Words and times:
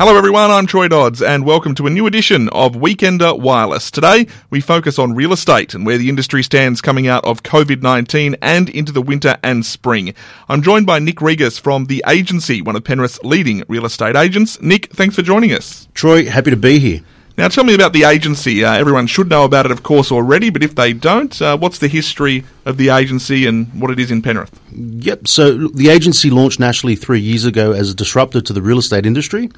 Hello, 0.00 0.16
everyone. 0.16 0.50
I'm 0.50 0.66
Troy 0.66 0.88
Dodds, 0.88 1.20
and 1.20 1.44
welcome 1.44 1.74
to 1.74 1.86
a 1.86 1.90
new 1.90 2.06
edition 2.06 2.48
of 2.52 2.72
Weekender 2.72 3.38
Wireless. 3.38 3.90
Today, 3.90 4.28
we 4.48 4.62
focus 4.62 4.98
on 4.98 5.14
real 5.14 5.30
estate 5.30 5.74
and 5.74 5.84
where 5.84 5.98
the 5.98 6.08
industry 6.08 6.42
stands 6.42 6.80
coming 6.80 7.06
out 7.06 7.22
of 7.26 7.42
COVID 7.42 7.82
19 7.82 8.36
and 8.40 8.70
into 8.70 8.92
the 8.92 9.02
winter 9.02 9.36
and 9.42 9.62
spring. 9.66 10.14
I'm 10.48 10.62
joined 10.62 10.86
by 10.86 11.00
Nick 11.00 11.16
Regas 11.16 11.60
from 11.60 11.84
The 11.84 12.02
Agency, 12.08 12.62
one 12.62 12.76
of 12.76 12.84
Penrith's 12.84 13.22
leading 13.22 13.62
real 13.68 13.84
estate 13.84 14.16
agents. 14.16 14.58
Nick, 14.62 14.90
thanks 14.90 15.16
for 15.16 15.20
joining 15.20 15.52
us. 15.52 15.86
Troy, 15.92 16.24
happy 16.24 16.48
to 16.48 16.56
be 16.56 16.78
here. 16.78 17.02
Now, 17.38 17.48
tell 17.48 17.64
me 17.64 17.74
about 17.74 17.92
the 17.92 18.04
agency. 18.04 18.64
Uh, 18.64 18.74
everyone 18.74 19.06
should 19.06 19.28
know 19.28 19.44
about 19.44 19.64
it, 19.64 19.72
of 19.72 19.82
course, 19.82 20.12
already, 20.12 20.50
but 20.50 20.62
if 20.62 20.74
they 20.74 20.92
don't, 20.92 21.40
uh, 21.40 21.56
what's 21.56 21.78
the 21.78 21.88
history 21.88 22.44
of 22.66 22.76
the 22.76 22.90
agency 22.90 23.46
and 23.46 23.80
what 23.80 23.90
it 23.90 23.98
is 23.98 24.10
in 24.10 24.20
Penrith? 24.20 24.60
Yep. 24.72 25.26
So 25.26 25.68
the 25.68 25.88
agency 25.88 26.28
launched 26.28 26.60
nationally 26.60 26.96
three 26.96 27.20
years 27.20 27.44
ago 27.44 27.72
as 27.72 27.90
a 27.90 27.94
disruptor 27.94 28.40
to 28.42 28.52
the 28.52 28.60
real 28.60 28.78
estate 28.78 29.06
industry, 29.06 29.50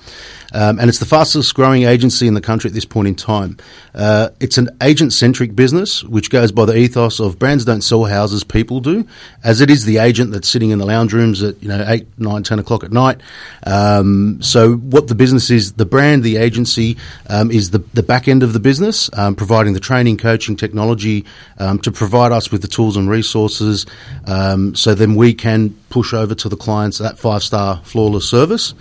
um, 0.52 0.79
and 0.79 0.88
it's 0.88 0.98
the 0.98 1.06
fastest 1.06 1.55
growing 1.55 1.84
agency 1.84 2.27
in 2.27 2.34
the 2.34 2.41
country 2.41 2.69
at 2.69 2.74
this 2.74 2.84
point 2.84 3.09
in 3.09 3.15
time. 3.15 3.56
Uh, 3.95 4.30
it's 4.41 4.59
an 4.59 4.70
agent 4.83 5.12
centric 5.12 5.55
business, 5.55 6.02
which 6.05 6.30
goes 6.30 6.52
by 6.52 6.65
the 6.65 6.77
ethos 6.77 7.20
of 7.20 7.38
brands 7.38 7.65
don't 7.65 7.83
sell 7.83 8.05
houses, 8.05 8.45
people 8.45 8.80
do, 8.80 9.06
as 9.45 9.61
it 9.61 9.70
is 9.70 9.84
the 9.84 9.98
agent 9.98 10.33
that's 10.33 10.48
sitting 10.48 10.70
in 10.70 10.78
the 10.78 10.87
lounge 10.87 11.12
rooms 11.12 11.42
at 11.42 11.62
you 11.62 11.69
know 11.69 11.84
eight, 11.88 12.06
nine, 12.19 12.42
ten 12.42 12.59
o'clock 12.59 12.84
at 12.84 12.92
night. 12.92 13.20
Um, 13.66 14.41
so 14.42 14.75
what 14.75 15.09
the 15.09 15.15
business 15.15 15.51
is, 15.51 15.73
the 15.75 15.87
brand, 15.87 16.23
the 16.23 16.37
agency 16.37 16.97
um, 17.28 17.50
is 17.50 17.70
the, 17.70 17.78
the 17.95 18.03
back 18.03 18.28
end 18.28 18.42
of 18.42 18.53
the 18.53 18.61
business, 18.61 19.11
um, 19.14 19.34
providing 19.34 19.73
the 19.73 19.80
training, 19.80 20.16
coaching, 20.19 20.56
technology 20.56 21.25
um, 21.59 21.78
to 21.80 21.91
provide 21.91 22.33
us 22.33 22.50
with 22.50 22.62
the 22.62 22.69
tools 22.69 22.97
and 22.97 23.09
resources 23.09 23.87
um, 24.27 24.75
so 24.75 24.95
then 24.95 25.14
we 25.14 25.34
can 25.34 25.77
push 25.92 26.14
over 26.14 26.34
to 26.34 26.48
the 26.48 26.56
clients 26.56 26.98
that 26.98 27.19
five 27.19 27.42
star 27.42 27.80
flawless 27.84 28.28
service. 28.28 28.74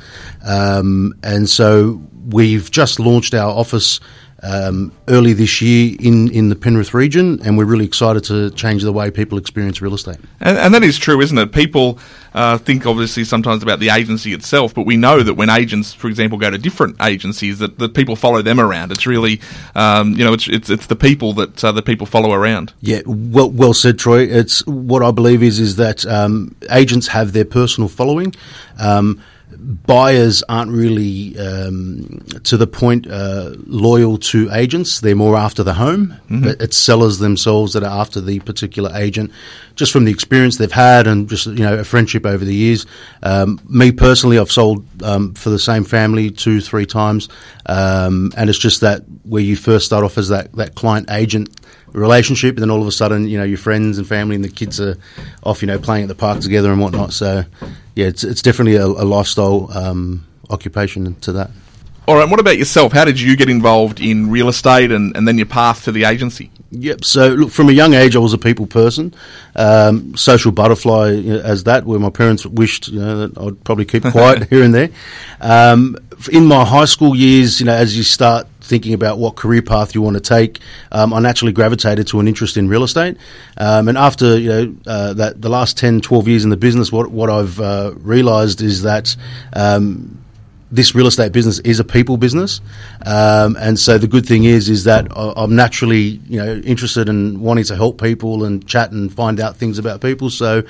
Um, 0.45 1.13
and 1.21 1.49
so 1.49 2.01
we've 2.29 2.71
just 2.71 2.99
launched 2.99 3.33
our 3.33 3.51
office 3.51 3.99
um, 4.43 4.91
early 5.07 5.33
this 5.33 5.61
year 5.61 5.95
in, 5.99 6.31
in 6.31 6.49
the 6.49 6.55
Penrith 6.55 6.93
region, 6.93 7.39
and 7.43 7.57
we're 7.57 7.65
really 7.65 7.85
excited 7.85 8.23
to 8.25 8.49
change 8.51 8.81
the 8.83 8.91
way 8.91 9.11
people 9.11 9.37
experience 9.37 9.81
real 9.81 9.93
estate. 9.93 10.17
And, 10.39 10.57
and 10.57 10.73
that 10.73 10.83
is 10.83 10.97
true, 10.97 11.21
isn't 11.21 11.37
it? 11.37 11.51
People 11.51 11.99
uh, 12.33 12.57
think 12.57 12.85
obviously 12.85 13.23
sometimes 13.23 13.61
about 13.61 13.79
the 13.79 13.89
agency 13.89 14.33
itself, 14.33 14.73
but 14.73 14.85
we 14.85 14.97
know 14.97 15.21
that 15.21 15.35
when 15.35 15.49
agents, 15.49 15.93
for 15.93 16.07
example, 16.07 16.39
go 16.39 16.49
to 16.49 16.57
different 16.57 16.95
agencies, 17.01 17.59
that, 17.59 17.77
that 17.77 17.93
people 17.93 18.15
follow 18.15 18.41
them 18.41 18.59
around. 18.59 18.91
It's 18.91 19.05
really, 19.05 19.41
um, 19.75 20.13
you 20.13 20.23
know, 20.23 20.33
it's, 20.33 20.47
it's 20.47 20.69
it's 20.69 20.87
the 20.87 20.95
people 20.95 21.33
that 21.33 21.63
uh, 21.63 21.71
that 21.73 21.85
people 21.85 22.07
follow 22.07 22.33
around. 22.33 22.73
Yeah, 22.81 23.01
well 23.05 23.51
well 23.51 23.73
said, 23.73 23.99
Troy. 23.99 24.21
It's 24.21 24.65
what 24.65 25.03
I 25.03 25.11
believe 25.11 25.43
is 25.43 25.59
is 25.59 25.75
that 25.75 26.05
um, 26.05 26.55
agents 26.71 27.07
have 27.07 27.33
their 27.33 27.45
personal 27.45 27.89
following. 27.89 28.33
Um, 28.79 29.21
buyers 29.61 30.43
aren't 30.49 30.71
really 30.71 31.37
um, 31.37 32.25
to 32.43 32.57
the 32.57 32.67
point 32.67 33.07
uh, 33.07 33.51
loyal 33.67 34.17
to 34.17 34.49
agents. 34.51 35.01
They're 35.01 35.15
more 35.15 35.37
after 35.37 35.63
the 35.63 35.75
home. 35.75 36.15
Mm-hmm. 36.25 36.43
But 36.43 36.61
it's 36.61 36.77
sellers 36.77 37.19
themselves 37.19 37.73
that 37.73 37.83
are 37.83 38.01
after 38.01 38.19
the 38.19 38.39
particular 38.39 38.91
agent, 38.95 39.31
just 39.75 39.91
from 39.91 40.05
the 40.05 40.11
experience 40.11 40.57
they've 40.57 40.71
had 40.71 41.07
and 41.07 41.29
just 41.29 41.45
you 41.45 41.63
know 41.63 41.79
a 41.79 41.83
friendship 41.83 42.25
over 42.25 42.43
the 42.43 42.53
years. 42.53 42.85
Um, 43.23 43.59
me 43.67 43.91
personally, 43.91 44.39
I've 44.39 44.51
sold 44.51 44.85
um, 45.03 45.33
for 45.33 45.49
the 45.49 45.59
same 45.59 45.83
family 45.83 46.31
two, 46.31 46.61
three 46.61 46.85
times, 46.85 47.29
um, 47.65 48.31
and 48.37 48.49
it's 48.49 48.59
just 48.59 48.81
that 48.81 49.03
where 49.23 49.43
you 49.43 49.55
first 49.55 49.85
start 49.85 50.03
off 50.03 50.17
as 50.17 50.29
that 50.29 50.51
that 50.53 50.75
client 50.75 51.09
agent 51.11 51.49
relationship, 51.93 52.55
and 52.55 52.63
then 52.63 52.71
all 52.71 52.81
of 52.81 52.87
a 52.87 52.91
sudden, 52.91 53.27
you 53.27 53.37
know, 53.37 53.43
your 53.43 53.57
friends 53.57 53.97
and 53.97 54.07
family 54.07 54.35
and 54.35 54.43
the 54.43 54.49
kids 54.49 54.79
are 54.79 54.97
off, 55.43 55.61
you 55.61 55.67
know, 55.67 55.79
playing 55.79 56.03
at 56.03 56.07
the 56.07 56.15
park 56.15 56.39
together 56.39 56.71
and 56.71 56.79
whatnot. 56.79 57.13
So, 57.13 57.43
yeah, 57.95 58.07
it's 58.07 58.23
it's 58.23 58.41
definitely 58.41 58.75
a, 58.75 58.85
a 58.85 59.05
lifestyle 59.05 59.71
um, 59.71 60.25
occupation 60.49 61.15
to 61.21 61.33
that. 61.33 61.51
All 62.07 62.15
right. 62.15 62.29
What 62.29 62.39
about 62.39 62.57
yourself? 62.57 62.91
How 62.91 63.05
did 63.05 63.19
you 63.19 63.35
get 63.37 63.49
involved 63.49 64.01
in 64.01 64.31
real 64.31 64.49
estate 64.49 64.91
and, 64.91 65.15
and 65.15 65.27
then 65.27 65.37
your 65.37 65.45
path 65.45 65.85
to 65.85 65.91
the 65.91 66.05
agency? 66.05 66.49
Yep. 66.71 67.03
So, 67.03 67.29
look, 67.29 67.51
from 67.51 67.67
a 67.67 67.73
young 67.73 67.93
age, 67.93 68.15
I 68.15 68.19
was 68.19 68.31
a 68.33 68.37
people 68.37 68.65
person, 68.65 69.13
um, 69.57 70.15
social 70.15 70.53
butterfly 70.53 71.11
you 71.11 71.33
know, 71.33 71.41
as 71.41 71.65
that, 71.65 71.85
where 71.85 71.99
my 71.99 72.09
parents 72.09 72.45
wished 72.45 72.87
you 72.87 72.99
know 72.99 73.27
that 73.27 73.37
I'd 73.37 73.63
probably 73.65 73.83
keep 73.85 74.03
quiet 74.11 74.49
here 74.49 74.63
and 74.63 74.73
there. 74.73 74.89
Um, 75.41 75.97
in 76.31 76.45
my 76.45 76.63
high 76.63 76.85
school 76.85 77.13
years, 77.13 77.59
you 77.59 77.65
know, 77.65 77.73
as 77.73 77.97
you 77.97 78.03
start 78.03 78.47
thinking 78.61 78.93
about 78.93 79.17
what 79.17 79.35
career 79.35 79.61
path 79.61 79.93
you 79.93 80.01
want 80.01 80.15
to 80.15 80.21
take, 80.21 80.59
um, 80.93 81.13
I 81.13 81.19
naturally 81.19 81.51
gravitated 81.51 82.07
to 82.07 82.21
an 82.21 82.27
interest 82.27 82.55
in 82.55 82.69
real 82.69 82.83
estate. 82.83 83.17
Um, 83.57 83.89
and 83.89 83.97
after 83.97 84.39
you 84.39 84.49
know 84.49 84.75
uh, 84.87 85.13
that 85.15 85.41
the 85.41 85.49
last 85.49 85.77
10, 85.77 85.99
12 85.99 86.27
years 86.29 86.43
in 86.45 86.51
the 86.51 86.57
business, 86.57 86.89
what 86.89 87.11
what 87.11 87.29
I've 87.29 87.59
uh, 87.59 87.93
realised 87.97 88.61
is 88.61 88.83
that. 88.83 89.15
Um, 89.53 90.19
this 90.71 90.95
real 90.95 91.07
estate 91.07 91.31
business 91.31 91.59
is 91.59 91.79
a 91.79 91.83
people 91.83 92.17
business, 92.17 92.61
um, 93.05 93.57
and 93.59 93.77
so 93.77 93.97
the 93.97 94.07
good 94.07 94.25
thing 94.25 94.45
is 94.45 94.69
is 94.69 94.85
that 94.85 95.07
I'm 95.15 95.55
naturally 95.55 96.21
you 96.27 96.37
know 96.37 96.55
interested 96.55 97.09
in 97.09 97.41
wanting 97.41 97.65
to 97.65 97.75
help 97.75 98.01
people 98.01 98.43
and 98.45 98.65
chat 98.67 98.91
and 98.91 99.13
find 99.13 99.39
out 99.39 99.57
things 99.57 99.77
about 99.77 100.01
people. 100.01 100.29
So 100.29 100.63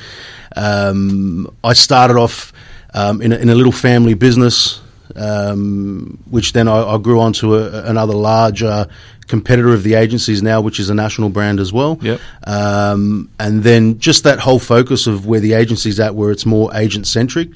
um, 0.55 1.53
I 1.63 1.73
started 1.73 2.17
off 2.17 2.51
um, 2.93 3.21
in, 3.21 3.31
a, 3.31 3.35
in 3.37 3.49
a 3.49 3.55
little 3.55 3.71
family 3.71 4.15
business 4.15 4.81
um, 5.15 6.19
which 6.29 6.53
then 6.53 6.67
I, 6.67 6.93
I, 6.93 6.97
grew 6.97 7.19
on 7.19 7.33
to 7.33 7.57
a, 7.57 7.83
another 7.89 8.13
larger 8.13 8.87
competitor 9.27 9.73
of 9.73 9.83
the 9.83 9.95
agencies 9.95 10.43
now, 10.43 10.61
which 10.61 10.79
is 10.79 10.89
a 10.89 10.93
national 10.93 11.29
brand 11.29 11.59
as 11.59 11.71
well. 11.71 11.97
Yep. 12.01 12.19
Um, 12.45 13.29
and 13.39 13.63
then 13.63 13.99
just 13.99 14.23
that 14.23 14.39
whole 14.39 14.59
focus 14.59 15.07
of 15.07 15.25
where 15.25 15.39
the 15.39 15.53
agency's 15.53 15.99
at, 15.99 16.15
where 16.15 16.31
it's 16.31 16.45
more 16.45 16.73
agent 16.75 17.07
centric, 17.07 17.49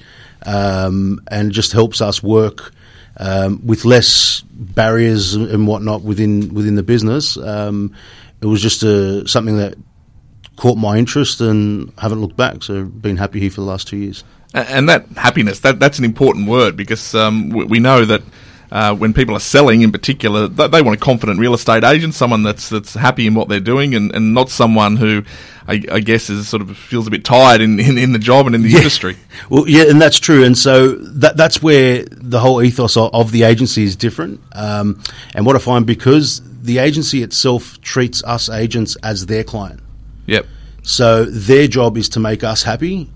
um, 0.45 1.22
and 1.29 1.51
just 1.51 1.72
helps 1.72 2.01
us 2.01 2.22
work 2.22 2.72
um, 3.17 3.66
with 3.66 3.85
less 3.85 4.41
barriers 4.51 5.35
and 5.35 5.67
whatnot 5.67 6.01
within 6.01 6.53
within 6.53 6.75
the 6.75 6.83
business. 6.83 7.38
Um, 7.38 7.95
it 8.41 8.45
was 8.45 8.61
just 8.61 8.83
a, 8.83 9.28
something 9.28 9.57
that 9.57 9.75
caught 10.56 10.78
my 10.78 10.97
interest 10.97 11.41
and 11.41 11.91
haven't 11.97 12.22
looked 12.22 12.38
back. 12.38 12.63
So 12.63 12.85
been 12.85 13.17
happy 13.17 13.39
here 13.39 13.50
for 13.50 13.61
the 13.61 13.67
last 13.67 13.88
two 13.88 13.97
years. 13.97 14.23
And 14.53 14.88
that 14.88 15.07
happiness, 15.17 15.59
that, 15.61 15.79
that's 15.79 16.00
an 16.00 16.06
important 16.06 16.47
word 16.47 16.77
because 16.77 17.13
um, 17.13 17.50
we, 17.50 17.66
we, 17.66 17.79
know 17.79 18.06
that 18.06 18.22
uh, 18.72 18.95
when 18.95 19.13
people 19.13 19.35
are 19.35 19.41
selling 19.41 19.81
in 19.81 19.91
particular, 19.91 20.47
they 20.47 20.81
want 20.81 20.95
a 20.95 21.00
confident 21.00 21.39
real 21.39 21.53
estate 21.53 21.83
agent, 21.83 22.13
someone 22.13 22.44
that's 22.44 22.69
that's 22.69 22.94
happy 22.94 23.27
in 23.27 23.33
what 23.35 23.50
they're 23.50 23.59
doing 23.59 23.94
and, 23.95 24.16
and 24.16 24.33
not 24.33 24.50
someone 24.50 24.95
who 24.95 25.23
I, 25.68 25.81
I 25.92 26.00
guess 26.00 26.30
is 26.30 26.48
sort 26.48 26.62
of 26.62 26.78
feels 26.78 27.08
a 27.08 27.12
bit 27.12 27.26
tired 27.26 27.62
in, 27.62 27.80
in, 27.80 27.98
in 27.98 28.12
the 28.12 28.20
job 28.20 28.46
and 28.46 28.56
in 28.56 28.62
the 28.62 28.70
yeah. 28.70 28.78
industry. 28.78 29.18
Well, 29.50 29.68
yeah, 29.68 29.84
and 29.90 30.02
that's 30.02 30.20
true. 30.20 30.44
And 30.44 30.58
so 30.58 30.96
that 30.96 31.38
that's 31.38 31.62
where 31.62 32.06
the 32.09 32.40
whole 32.40 32.64
ethos 32.64 32.98
of, 32.98 33.14
of 33.14 33.31
the 33.31 33.44
agency 33.44 33.84
is 33.84 33.96
different. 33.96 34.42
Um, 34.54 35.04
and 35.36 35.46
what 35.46 35.56
I 35.56 35.59
find 35.59 35.86
because 35.86 36.42
the 36.64 36.80
agency 36.80 37.22
itself 37.22 37.80
treats 37.81 38.24
us 38.24 38.50
agents 38.50 38.96
as 39.04 39.28
their 39.28 39.44
client. 39.44 39.81
Yep. 40.25 40.48
So 40.81 41.25
their 41.25 41.68
job 41.68 41.98
is 41.98 42.09
to 42.09 42.20
make 42.20 42.44
us 42.44 42.64
happy 42.64 43.09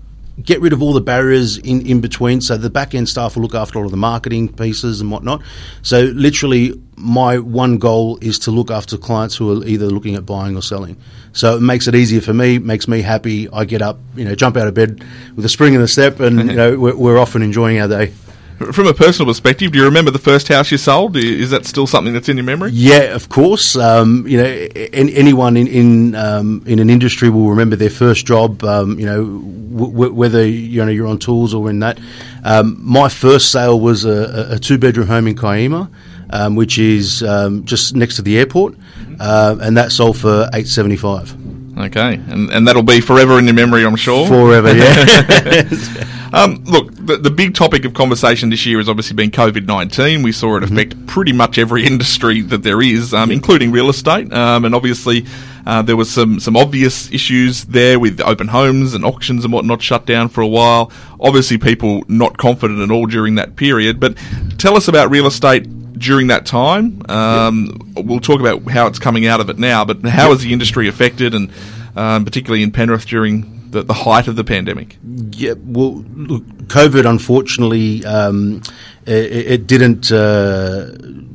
get 0.44 0.60
rid 0.60 0.72
of 0.72 0.82
all 0.82 0.92
the 0.92 1.00
barriers 1.00 1.58
in, 1.58 1.86
in 1.86 2.00
between. 2.00 2.40
So 2.40 2.56
the 2.56 2.70
back 2.70 2.94
end 2.94 3.08
staff 3.08 3.36
will 3.36 3.42
look 3.42 3.54
after 3.54 3.78
all 3.78 3.84
of 3.84 3.90
the 3.90 3.96
marketing 3.96 4.52
pieces 4.52 5.00
and 5.00 5.10
whatnot. 5.10 5.42
So 5.82 6.02
literally, 6.02 6.80
my 6.96 7.38
one 7.38 7.78
goal 7.78 8.18
is 8.20 8.38
to 8.40 8.50
look 8.50 8.70
after 8.70 8.96
clients 8.96 9.36
who 9.36 9.62
are 9.62 9.64
either 9.66 9.86
looking 9.86 10.14
at 10.14 10.26
buying 10.26 10.56
or 10.56 10.62
selling. 10.62 10.96
So 11.32 11.56
it 11.56 11.60
makes 11.60 11.86
it 11.86 11.94
easier 11.94 12.20
for 12.20 12.34
me, 12.34 12.58
makes 12.58 12.88
me 12.88 13.02
happy. 13.02 13.48
I 13.50 13.64
get 13.64 13.82
up, 13.82 13.98
you 14.16 14.24
know, 14.24 14.34
jump 14.34 14.56
out 14.56 14.66
of 14.66 14.74
bed 14.74 15.04
with 15.36 15.44
a 15.44 15.48
spring 15.48 15.74
in 15.74 15.80
the 15.80 15.88
step, 15.88 16.20
and 16.20 16.50
you 16.50 16.56
know, 16.56 16.78
we're, 16.78 16.96
we're 16.96 17.18
off 17.18 17.34
and 17.34 17.44
enjoying 17.44 17.80
our 17.80 17.88
day. 17.88 18.12
From 18.60 18.86
a 18.86 18.92
personal 18.92 19.26
perspective, 19.30 19.72
do 19.72 19.78
you 19.78 19.84
remember 19.86 20.10
the 20.10 20.18
first 20.18 20.48
house 20.48 20.70
you 20.70 20.76
sold? 20.76 21.16
Is 21.16 21.48
that 21.48 21.64
still 21.64 21.86
something 21.86 22.12
that's 22.12 22.28
in 22.28 22.36
your 22.36 22.44
memory? 22.44 22.70
Yeah, 22.74 23.14
of 23.14 23.30
course. 23.30 23.74
Um, 23.74 24.26
you 24.26 24.36
know, 24.36 24.68
anyone 24.92 25.56
in 25.56 25.66
in, 25.66 26.14
um, 26.14 26.62
in 26.66 26.78
an 26.78 26.90
industry 26.90 27.30
will 27.30 27.48
remember 27.48 27.76
their 27.76 27.88
first 27.88 28.26
job. 28.26 28.62
Um, 28.62 28.98
you 28.98 29.06
know, 29.06 29.24
w- 29.24 30.12
whether 30.12 30.46
you 30.46 30.84
know 30.84 30.90
you're 30.90 31.06
on 31.06 31.18
tools 31.18 31.54
or 31.54 31.70
in 31.70 31.78
that. 31.80 31.98
Um, 32.44 32.76
my 32.80 33.08
first 33.08 33.50
sale 33.50 33.80
was 33.80 34.04
a, 34.04 34.48
a 34.50 34.58
two 34.58 34.76
bedroom 34.76 35.06
home 35.06 35.26
in 35.26 35.36
Kiama. 35.36 35.90
Um, 36.32 36.54
which 36.54 36.78
is 36.78 37.24
um, 37.24 37.64
just 37.64 37.96
next 37.96 38.14
to 38.14 38.22
the 38.22 38.38
airport, 38.38 38.76
uh, 39.18 39.56
and 39.60 39.76
that 39.76 39.90
sold 39.90 40.16
for 40.16 40.48
eight 40.54 40.68
seventy 40.68 40.94
five. 40.96 41.34
Okay, 41.78 42.14
and 42.14 42.50
and 42.50 42.66
that'll 42.66 42.82
be 42.82 43.00
forever 43.00 43.38
in 43.38 43.46
your 43.46 43.54
memory, 43.54 43.84
I'm 43.84 43.96
sure. 43.96 44.26
Forever, 44.26 44.74
yeah. 44.74 46.04
um, 46.32 46.62
look, 46.64 46.94
the, 46.94 47.16
the 47.16 47.30
big 47.30 47.54
topic 47.54 47.84
of 47.84 47.94
conversation 47.94 48.50
this 48.50 48.66
year 48.66 48.78
has 48.78 48.88
obviously 48.88 49.14
been 49.14 49.30
COVID 49.30 49.66
nineteen. 49.66 50.22
We 50.22 50.32
saw 50.32 50.56
it 50.56 50.60
mm-hmm. 50.60 50.74
affect 50.74 51.06
pretty 51.06 51.32
much 51.32 51.58
every 51.58 51.86
industry 51.86 52.42
that 52.42 52.62
there 52.62 52.82
is, 52.82 53.14
um, 53.14 53.30
including 53.30 53.70
real 53.70 53.88
estate, 53.88 54.32
um, 54.32 54.64
and 54.64 54.74
obviously. 54.74 55.26
Uh, 55.66 55.82
there 55.82 55.94
was 55.94 56.10
some, 56.10 56.40
some 56.40 56.56
obvious 56.56 57.12
issues 57.12 57.64
there 57.66 58.00
with 58.00 58.18
open 58.22 58.48
homes 58.48 58.94
and 58.94 59.04
auctions 59.04 59.44
and 59.44 59.52
whatnot 59.52 59.82
shut 59.82 60.06
down 60.06 60.26
for 60.26 60.40
a 60.40 60.46
while. 60.46 60.90
Obviously, 61.20 61.58
people 61.58 62.02
not 62.08 62.38
confident 62.38 62.80
at 62.80 62.90
all 62.90 63.04
during 63.04 63.34
that 63.34 63.56
period. 63.56 64.00
But 64.00 64.16
tell 64.56 64.74
us 64.74 64.88
about 64.88 65.10
real 65.10 65.26
estate 65.26 65.66
during 66.00 66.28
that 66.28 66.46
time. 66.46 67.02
Um, 67.08 67.92
yep. 67.94 68.04
We'll 68.06 68.20
talk 68.20 68.40
about 68.40 68.68
how 68.70 68.86
it's 68.86 68.98
coming 68.98 69.26
out 69.26 69.40
of 69.40 69.50
it 69.50 69.58
now, 69.58 69.84
but 69.84 70.02
how 70.02 70.22
yep. 70.22 70.30
was 70.30 70.42
the 70.42 70.52
industry 70.52 70.88
affected, 70.88 71.34
and 71.34 71.50
um, 71.94 72.24
particularly 72.24 72.62
in 72.62 72.72
Penrith 72.72 73.06
during 73.06 73.70
the, 73.70 73.82
the 73.82 73.92
height 73.94 74.26
of 74.26 74.34
the 74.34 74.44
pandemic? 74.44 74.96
Yeah, 75.32 75.54
well, 75.56 76.04
look, 76.14 76.42
COVID 76.66 77.08
unfortunately 77.08 78.04
um, 78.04 78.62
it, 79.06 79.52
it, 79.52 79.66
didn't 79.66 80.10
uh, 80.10 80.92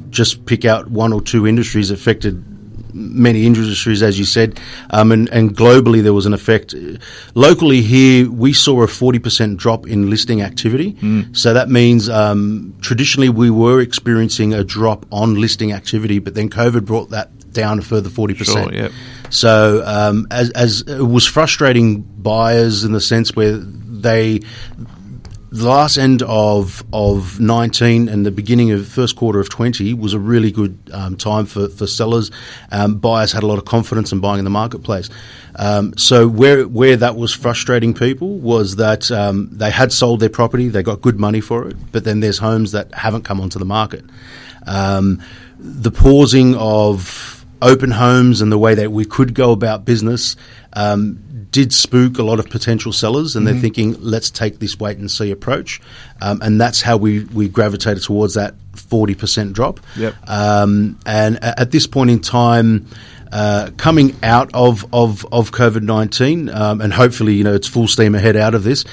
just 0.10 0.46
pick 0.46 0.66
out 0.66 0.90
one 0.90 1.14
or 1.14 1.22
two 1.22 1.48
industries 1.48 1.92
affected 1.92 2.44
many 2.96 3.46
industries, 3.46 4.02
as 4.02 4.18
you 4.18 4.26
said, 4.26 4.60
um, 4.90 5.12
and, 5.12 5.30
and, 5.30 5.56
globally 5.56 6.02
there 6.02 6.14
was 6.14 6.26
an 6.26 6.34
effect. 6.34 6.74
Locally 7.36 7.82
here, 7.82 8.32
we 8.32 8.54
saw 8.54 8.82
a 8.84 8.88
40% 8.88 9.58
drop 9.58 9.86
in 9.86 10.10
listing 10.10 10.42
activity. 10.42 10.94
Mm. 10.94 11.36
So 11.36 11.54
that 11.54 11.70
means 11.70 12.10
um, 12.10 12.74
traditionally 12.82 13.30
we 13.30 13.50
were 13.50 13.82
experiencing 13.82 14.54
a 14.54 14.64
drop 14.64 15.06
on 15.12 15.40
listing 15.40 15.74
activity, 15.74 16.20
but 16.20 16.34
then 16.34 16.50
COVID 16.50 16.86
brought 16.86 17.10
that 17.10 17.30
down 17.52 17.80
a 17.80 17.82
further 17.82 18.10
40%. 18.10 18.46
Sure, 18.46 18.74
yep. 18.74 18.92
So 19.30 19.84
um, 19.86 20.28
as, 20.32 20.52
as 20.52 20.82
it 20.82 21.02
was 21.02 21.26
frustrating 21.26 22.02
buyers 22.02 22.84
in 22.84 22.94
the 22.94 23.02
sense 23.02 23.36
where 23.36 23.58
they 23.58 24.42
the 25.56 25.70
last 25.70 25.98
end 25.98 26.22
of 26.24 26.84
of 26.92 27.40
19 27.40 28.10
and 28.10 28.26
the 28.26 28.32
beginning 28.32 28.72
of 28.72 28.86
first 28.86 29.16
quarter 29.16 29.40
of 29.40 29.50
20 29.50 29.94
was 29.94 30.14
a 30.14 30.20
really 30.20 30.52
good 30.52 30.78
um, 30.92 31.16
time 31.16 31.46
for, 31.46 31.70
for 31.70 31.88
sellers. 31.88 32.30
Um, 32.72 32.96
buyers 32.96 33.32
had 33.32 33.42
a 33.42 33.48
lot 33.48 33.58
of 33.58 33.64
confidence 33.64 34.12
in 34.12 34.20
buying 34.20 34.40
in 34.40 34.44
the 34.44 34.52
marketplace. 34.52 35.10
Um, 35.56 35.98
so 35.98 36.28
where 36.28 36.68
where 36.68 36.98
that 36.98 37.16
was 37.16 37.32
frustrating 37.32 37.94
people 37.94 38.38
was 38.38 38.76
that 38.76 39.10
um, 39.12 39.48
they 39.52 39.72
had 39.72 39.94
sold 39.94 40.20
their 40.20 40.30
property, 40.30 40.68
they 40.68 40.84
got 40.84 41.02
good 41.02 41.20
money 41.20 41.40
for 41.40 41.70
it, 41.70 41.78
but 41.94 42.04
then 42.04 42.20
there's 42.20 42.38
homes 42.38 42.74
that 42.74 42.94
haven't 42.94 43.24
come 43.24 43.40
onto 43.40 43.58
the 43.58 43.66
market. 43.66 44.04
Um, 44.68 45.24
the 45.58 45.92
pausing 45.92 46.56
of 46.56 47.35
open 47.62 47.92
homes 47.92 48.42
and 48.42 48.52
the 48.52 48.58
way 48.58 48.76
that 48.76 48.92
we 48.92 49.06
could 49.06 49.34
go 49.34 49.52
about 49.52 49.86
business 49.86 50.36
um, 50.74 51.48
did 51.52 51.74
spook 51.74 52.18
a 52.18 52.24
lot 52.24 52.40
of 52.40 52.50
potential 52.50 52.92
sellers, 52.92 53.36
and 53.36 53.46
mm-hmm. 53.46 53.54
they're 53.54 53.62
thinking, 53.62 53.96
let's 54.02 54.30
take 54.30 54.60
this 54.60 54.78
wait 54.78 54.98
and 54.98 55.10
see 55.10 55.32
approach. 55.32 55.80
Um, 56.22 56.42
and 56.42 56.60
that's 56.60 56.82
how 56.82 56.98
we, 56.98 57.24
we 57.26 57.48
gravitated 57.48 58.04
towards 58.04 58.34
that 58.34 58.56
40% 58.74 59.54
drop. 59.54 59.80
Yep. 59.96 60.16
Um, 60.28 61.00
and 61.06 61.42
at 61.42 61.72
this 61.72 61.88
point 61.88 62.10
in 62.10 62.20
time, 62.20 62.88
uh, 63.32 63.72
coming 63.78 64.16
out 64.22 64.50
of, 64.54 64.86
of, 64.94 65.26
of 65.32 65.52
COVID 65.52 65.82
19, 65.82 66.50
um, 66.50 66.82
and 66.82 66.92
hopefully, 66.92 67.36
you 67.36 67.46
know, 67.46 67.54
it's 67.54 67.68
full 67.68 67.88
steam 67.88 68.16
ahead 68.16 68.36
out 68.36 68.54
of 68.54 68.64
this, 68.64 68.84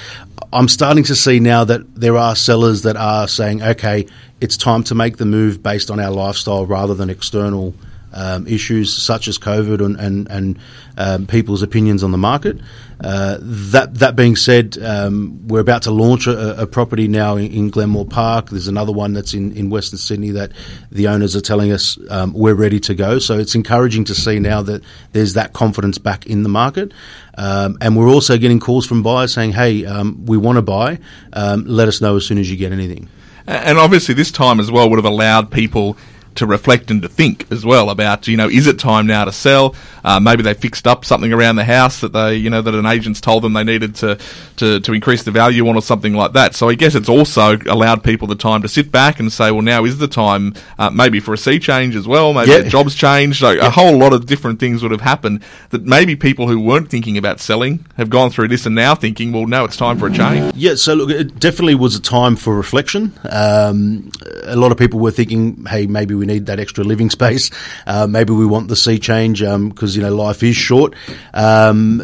I'm 0.53 0.67
starting 0.69 1.03
to 1.05 1.15
see 1.15 1.39
now 1.39 1.65
that 1.65 1.95
there 1.95 2.15
are 2.15 2.35
sellers 2.35 2.83
that 2.83 2.95
are 2.95 3.27
saying, 3.27 3.61
okay, 3.61 4.07
it's 4.39 4.55
time 4.55 4.83
to 4.85 4.95
make 4.95 5.17
the 5.17 5.25
move 5.25 5.61
based 5.61 5.91
on 5.91 5.99
our 5.99 6.11
lifestyle 6.11 6.65
rather 6.65 6.93
than 6.93 7.09
external 7.09 7.73
um, 8.13 8.47
issues 8.47 8.93
such 8.93 9.27
as 9.27 9.37
COVID 9.37 9.83
and 9.83 9.99
and, 9.99 10.29
and 10.29 10.59
um, 10.97 11.27
people's 11.27 11.61
opinions 11.61 12.03
on 12.03 12.11
the 12.11 12.17
market. 12.17 12.59
Uh, 13.03 13.37
that 13.41 13.95
that 13.95 14.15
being 14.15 14.35
said, 14.35 14.77
um, 14.81 15.47
we're 15.47 15.59
about 15.59 15.81
to 15.81 15.91
launch 15.91 16.25
a, 16.27 16.61
a 16.61 16.67
property 16.67 17.07
now 17.07 17.35
in, 17.35 17.51
in, 17.51 17.69
Glenmore 17.69 18.05
Park. 18.05 18.49
There's 18.49 18.69
another 18.69 18.93
one 18.93 19.13
that's 19.13 19.33
in, 19.33 19.51
in 19.57 19.69
Western 19.69 19.97
Sydney 19.97 20.31
that 20.31 20.51
the 20.89 21.07
owners 21.07 21.35
are 21.35 21.41
telling 21.41 21.71
us 21.71 21.97
um, 22.09 22.33
we're 22.33 22.53
ready 22.53 22.79
to 22.81 22.95
go. 22.95 23.19
So 23.19 23.37
it's 23.37 23.55
encouraging 23.55 24.05
to 24.05 24.15
see 24.15 24.39
now 24.39 24.61
that 24.61 24.83
there's 25.11 25.33
that 25.33 25.51
confidence 25.51 25.97
back 25.97 26.27
in 26.27 26.43
the 26.43 26.49
market. 26.49 26.93
Um, 27.37 27.77
and 27.81 27.97
we're 27.97 28.09
also 28.09 28.37
getting 28.37 28.59
calls 28.59 28.85
from 28.85 29.03
buyers 29.03 29.33
saying, 29.33 29.51
"Hey, 29.51 29.85
um, 29.85 30.25
we 30.25 30.37
want 30.37 30.57
to 30.57 30.61
buy. 30.61 30.99
let 31.33 31.87
us 31.87 31.99
know 31.99 32.15
as 32.15 32.25
soon 32.25 32.37
as 32.37 32.49
you 32.49 32.55
get 32.55 32.71
anything." 32.71 33.09
And 33.45 33.77
obviously, 33.77 34.15
this 34.15 34.31
time 34.31 34.61
as 34.61 34.71
well 34.71 34.89
would 34.89 34.97
have 34.97 35.05
allowed 35.05 35.51
people 35.51 35.97
to 36.35 36.45
reflect 36.45 36.91
and 36.91 37.01
to 37.01 37.09
think 37.09 37.51
as 37.51 37.65
well 37.65 37.89
about, 37.89 38.27
you 38.27 38.37
know, 38.37 38.49
is 38.49 38.67
it 38.67 38.79
time 38.79 39.07
now 39.07 39.25
to 39.25 39.31
sell? 39.31 39.75
Uh, 40.03 40.19
maybe 40.19 40.43
they 40.43 40.53
fixed 40.53 40.85
up 40.87 41.05
something 41.05 41.31
around 41.31 41.55
the 41.55 41.63
house 41.63 42.01
that 42.01 42.11
they, 42.11 42.35
you 42.35 42.49
know, 42.49 42.61
that 42.61 42.75
an 42.75 42.85
agent's 42.85 43.21
told 43.21 43.43
them 43.43 43.53
they 43.53 43.63
needed 43.63 43.95
to, 43.95 44.17
to, 44.57 44.79
to 44.81 44.93
increase 44.93 45.23
the 45.23 45.31
value 45.31 45.67
on 45.69 45.75
or 45.75 45.81
something 45.81 46.13
like 46.13 46.33
that. 46.33 46.55
So 46.55 46.69
I 46.69 46.75
guess 46.75 46.95
it's 46.95 47.09
also 47.09 47.57
allowed 47.57 48.03
people 48.03 48.27
the 48.27 48.35
time 48.35 48.61
to 48.63 48.67
sit 48.67 48.91
back 48.91 49.19
and 49.19 49.31
say, 49.31 49.51
well, 49.51 49.61
now 49.61 49.85
is 49.85 49.97
the 49.97 50.07
time, 50.07 50.55
uh, 50.77 50.89
maybe 50.89 51.19
for 51.19 51.33
a 51.33 51.37
sea 51.37 51.59
change 51.59 51.95
as 51.95 52.07
well. 52.07 52.33
Maybe 52.33 52.69
job's 52.69 52.95
changed. 52.95 53.41
Like 53.41 53.57
yeah. 53.57 53.67
a 53.67 53.69
whole 53.69 53.97
lot 53.97 54.13
of 54.13 54.25
different 54.25 54.59
things 54.59 54.83
would 54.83 54.91
have 54.91 55.01
happened 55.01 55.43
that 55.69 55.83
maybe 55.83 56.15
people 56.15 56.47
who 56.47 56.59
weren't 56.59 56.89
thinking 56.89 57.17
about 57.17 57.39
selling 57.39 57.85
have 57.95 58.09
gone 58.09 58.29
through 58.29 58.49
this 58.49 58.65
and 58.65 58.75
now 58.75 58.95
thinking, 58.95 59.31
well, 59.31 59.47
now 59.47 59.63
it's 59.63 59.77
time 59.77 59.97
for 59.97 60.07
a 60.07 60.13
change. 60.13 60.55
Yeah. 60.55 60.75
So 60.75 60.93
look, 60.95 61.09
it 61.09 61.39
definitely 61.39 61.75
was 61.75 61.95
a 61.95 62.01
time 62.01 62.35
for 62.35 62.55
reflection. 62.55 63.13
Um, 63.29 64.11
a 64.43 64.55
lot 64.55 64.71
of 64.71 64.77
people 64.77 64.99
were 64.99 65.11
thinking, 65.11 65.65
hey, 65.65 65.87
maybe 65.87 66.13
we 66.15 66.22
we 66.23 66.33
need 66.33 66.45
that 66.45 66.59
extra 66.59 66.85
living 66.85 67.09
space. 67.09 67.51
Uh, 67.85 68.07
maybe 68.07 68.31
we 68.31 68.45
want 68.45 68.69
the 68.69 68.77
sea 68.77 68.97
change 68.97 69.39
because 69.39 69.95
um, 69.95 70.01
you 70.01 70.01
know 70.01 70.15
life 70.15 70.41
is 70.41 70.55
short. 70.55 70.95
Um, 71.33 71.99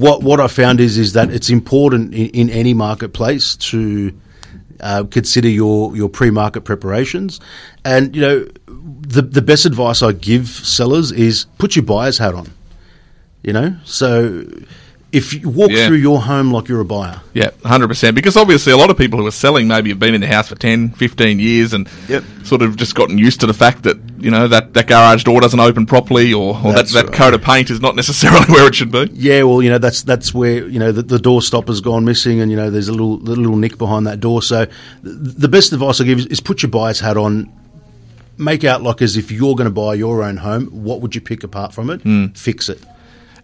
what 0.00 0.22
what 0.22 0.40
I 0.40 0.48
found 0.48 0.80
is 0.80 0.96
is 0.96 1.12
that 1.12 1.30
it's 1.30 1.50
important 1.50 2.14
in, 2.14 2.28
in 2.30 2.50
any 2.50 2.72
marketplace 2.72 3.56
to 3.56 4.12
uh, 4.80 5.04
consider 5.10 5.48
your 5.48 5.94
your 5.94 6.08
pre 6.08 6.30
market 6.30 6.62
preparations, 6.62 7.38
and 7.84 8.16
you 8.16 8.22
know 8.22 8.46
the 8.66 9.20
the 9.20 9.42
best 9.42 9.66
advice 9.66 10.02
I 10.02 10.12
give 10.12 10.48
sellers 10.48 11.12
is 11.12 11.44
put 11.58 11.76
your 11.76 11.84
buyer's 11.84 12.16
hat 12.16 12.34
on. 12.34 12.50
You 13.42 13.52
know, 13.52 13.76
so 13.84 14.44
if 15.12 15.34
you 15.34 15.48
walk 15.48 15.70
yeah. 15.70 15.88
through 15.88 15.96
your 15.96 16.20
home 16.20 16.52
like 16.52 16.68
you're 16.68 16.80
a 16.80 16.84
buyer. 16.84 17.20
Yeah, 17.34 17.50
100%. 17.62 18.14
Because 18.14 18.36
obviously, 18.36 18.72
a 18.72 18.76
lot 18.76 18.90
of 18.90 18.96
people 18.96 19.18
who 19.18 19.26
are 19.26 19.32
selling 19.32 19.66
maybe 19.66 19.90
have 19.90 19.98
been 19.98 20.14
in 20.14 20.20
the 20.20 20.26
house 20.28 20.48
for 20.48 20.54
10, 20.54 20.90
15 20.90 21.40
years 21.40 21.72
and 21.72 21.88
yep. 22.08 22.22
sort 22.44 22.62
of 22.62 22.76
just 22.76 22.94
gotten 22.94 23.18
used 23.18 23.40
to 23.40 23.46
the 23.46 23.54
fact 23.54 23.82
that, 23.82 23.96
you 24.18 24.30
know, 24.30 24.46
that, 24.46 24.72
that 24.74 24.86
garage 24.86 25.24
door 25.24 25.40
doesn't 25.40 25.58
open 25.58 25.84
properly 25.84 26.32
or, 26.32 26.54
or 26.54 26.72
that, 26.72 26.86
that 26.88 27.06
right. 27.06 27.12
coat 27.12 27.34
of 27.34 27.42
paint 27.42 27.70
is 27.70 27.80
not 27.80 27.96
necessarily 27.96 28.46
where 28.48 28.68
it 28.68 28.74
should 28.74 28.92
be. 28.92 29.08
Yeah, 29.12 29.42
well, 29.42 29.60
you 29.62 29.70
know, 29.70 29.78
that's 29.78 30.02
that's 30.02 30.32
where, 30.32 30.66
you 30.68 30.78
know, 30.78 30.92
the, 30.92 31.02
the 31.02 31.18
door 31.18 31.42
stopper's 31.42 31.80
gone 31.80 32.04
missing 32.04 32.40
and, 32.40 32.50
you 32.50 32.56
know, 32.56 32.70
there's 32.70 32.88
a 32.88 32.92
little, 32.92 33.18
little 33.18 33.56
nick 33.56 33.78
behind 33.78 34.06
that 34.06 34.20
door. 34.20 34.42
So 34.42 34.66
the 35.02 35.48
best 35.48 35.72
advice 35.72 36.00
I 36.00 36.04
give 36.04 36.20
is, 36.20 36.26
is 36.26 36.40
put 36.40 36.62
your 36.62 36.70
buyer's 36.70 37.00
hat 37.00 37.16
on, 37.16 37.52
make 38.38 38.62
out 38.62 38.82
like 38.82 39.02
as 39.02 39.16
if 39.16 39.32
you're 39.32 39.56
going 39.56 39.66
to 39.66 39.74
buy 39.74 39.94
your 39.94 40.22
own 40.22 40.36
home, 40.36 40.66
what 40.66 41.00
would 41.00 41.16
you 41.16 41.20
pick 41.20 41.42
apart 41.42 41.74
from 41.74 41.90
it? 41.90 42.04
Mm. 42.04 42.38
Fix 42.38 42.68
it. 42.68 42.80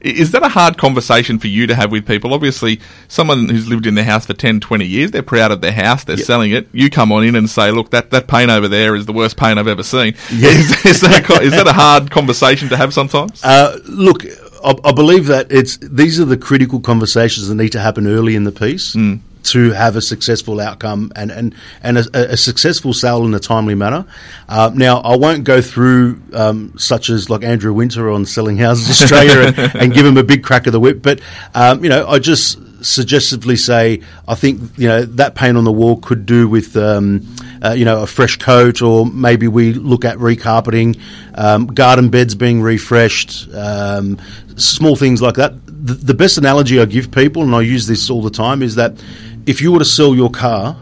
Is 0.00 0.32
that 0.32 0.42
a 0.42 0.48
hard 0.48 0.78
conversation 0.78 1.38
for 1.38 1.46
you 1.48 1.66
to 1.66 1.74
have 1.74 1.90
with 1.90 2.06
people? 2.06 2.34
Obviously, 2.34 2.80
someone 3.08 3.48
who's 3.48 3.68
lived 3.68 3.86
in 3.86 3.94
their 3.94 4.04
house 4.04 4.26
for 4.26 4.34
10, 4.34 4.60
20 4.60 4.84
years, 4.84 5.10
they're 5.10 5.22
proud 5.22 5.50
of 5.50 5.60
their 5.60 5.72
house, 5.72 6.04
they're 6.04 6.16
yep. 6.16 6.26
selling 6.26 6.52
it. 6.52 6.68
You 6.72 6.90
come 6.90 7.12
on 7.12 7.24
in 7.24 7.36
and 7.36 7.48
say, 7.48 7.70
look, 7.70 7.90
that, 7.90 8.10
that 8.10 8.28
paint 8.28 8.50
over 8.50 8.68
there 8.68 8.94
is 8.94 9.06
the 9.06 9.12
worst 9.12 9.36
paint 9.36 9.58
I've 9.58 9.68
ever 9.68 9.82
seen. 9.82 10.14
Yeah. 10.32 10.50
Is, 10.50 10.84
is, 10.86 11.00
that, 11.00 11.28
a, 11.28 11.42
is 11.42 11.52
that 11.52 11.66
a 11.66 11.72
hard 11.72 12.10
conversation 12.10 12.68
to 12.70 12.76
have 12.76 12.92
sometimes? 12.92 13.42
Uh, 13.44 13.78
look, 13.86 14.24
I, 14.64 14.74
I, 14.84 14.92
believe 14.92 15.26
that 15.26 15.50
it's 15.50 15.76
these 15.78 16.20
are 16.20 16.24
the 16.24 16.36
critical 16.36 16.80
conversations 16.80 17.48
that 17.48 17.54
need 17.54 17.72
to 17.72 17.80
happen 17.80 18.06
early 18.06 18.36
in 18.36 18.44
the 18.44 18.52
piece. 18.52 18.94
Mm 18.94 19.20
to 19.46 19.72
have 19.72 19.96
a 19.96 20.00
successful 20.00 20.60
outcome 20.60 21.12
and 21.16 21.30
and 21.30 21.54
and 21.82 21.98
a, 21.98 22.32
a 22.32 22.36
successful 22.36 22.92
sale 22.92 23.24
in 23.24 23.34
a 23.34 23.38
timely 23.38 23.74
manner. 23.74 24.06
Uh, 24.48 24.70
now, 24.74 24.98
I 24.98 25.16
won't 25.16 25.44
go 25.44 25.60
through 25.60 26.20
um, 26.32 26.72
such 26.78 27.10
as 27.10 27.30
like 27.30 27.42
Andrew 27.42 27.72
Winter 27.72 28.10
on 28.10 28.24
Selling 28.26 28.56
Houses 28.56 28.90
Australia 28.90 29.52
and, 29.56 29.74
and, 29.76 29.94
give 29.94 30.06
him 30.06 30.16
a 30.16 30.24
big 30.24 30.42
crack 30.42 30.66
of 30.66 30.72
the 30.72 30.80
whip, 30.80 31.02
but 31.02 31.20
um, 31.54 31.82
you 31.82 31.90
know, 31.90 32.06
I 32.06 32.18
just 32.18 32.58
suggestively 32.84 33.56
say 33.56 34.02
I 34.28 34.34
think 34.34 34.60
you 34.76 34.88
know 34.88 35.02
that 35.02 35.34
paint 35.34 35.56
on 35.56 35.64
the 35.64 35.72
wall 35.72 35.96
could 35.96 36.26
do 36.26 36.48
with. 36.48 36.76
Um, 36.76 37.26
uh, 37.62 37.72
you 37.72 37.84
know, 37.84 38.02
a 38.02 38.06
fresh 38.06 38.36
coat, 38.36 38.82
or 38.82 39.06
maybe 39.06 39.48
we 39.48 39.72
look 39.72 40.04
at 40.04 40.18
recarpeting, 40.18 41.00
um, 41.34 41.66
garden 41.66 42.10
beds 42.10 42.34
being 42.34 42.60
refreshed, 42.60 43.48
um, 43.54 44.20
small 44.56 44.96
things 44.96 45.22
like 45.22 45.34
that. 45.34 45.54
The, 45.66 45.94
the, 45.94 46.14
best 46.14 46.38
analogy 46.38 46.80
I 46.80 46.84
give 46.84 47.10
people, 47.10 47.42
and 47.42 47.54
I 47.54 47.62
use 47.62 47.86
this 47.86 48.10
all 48.10 48.22
the 48.22 48.30
time, 48.30 48.62
is 48.62 48.74
that 48.76 49.02
if 49.46 49.60
you 49.60 49.72
were 49.72 49.78
to 49.78 49.84
sell 49.84 50.14
your 50.14 50.30
car, 50.30 50.76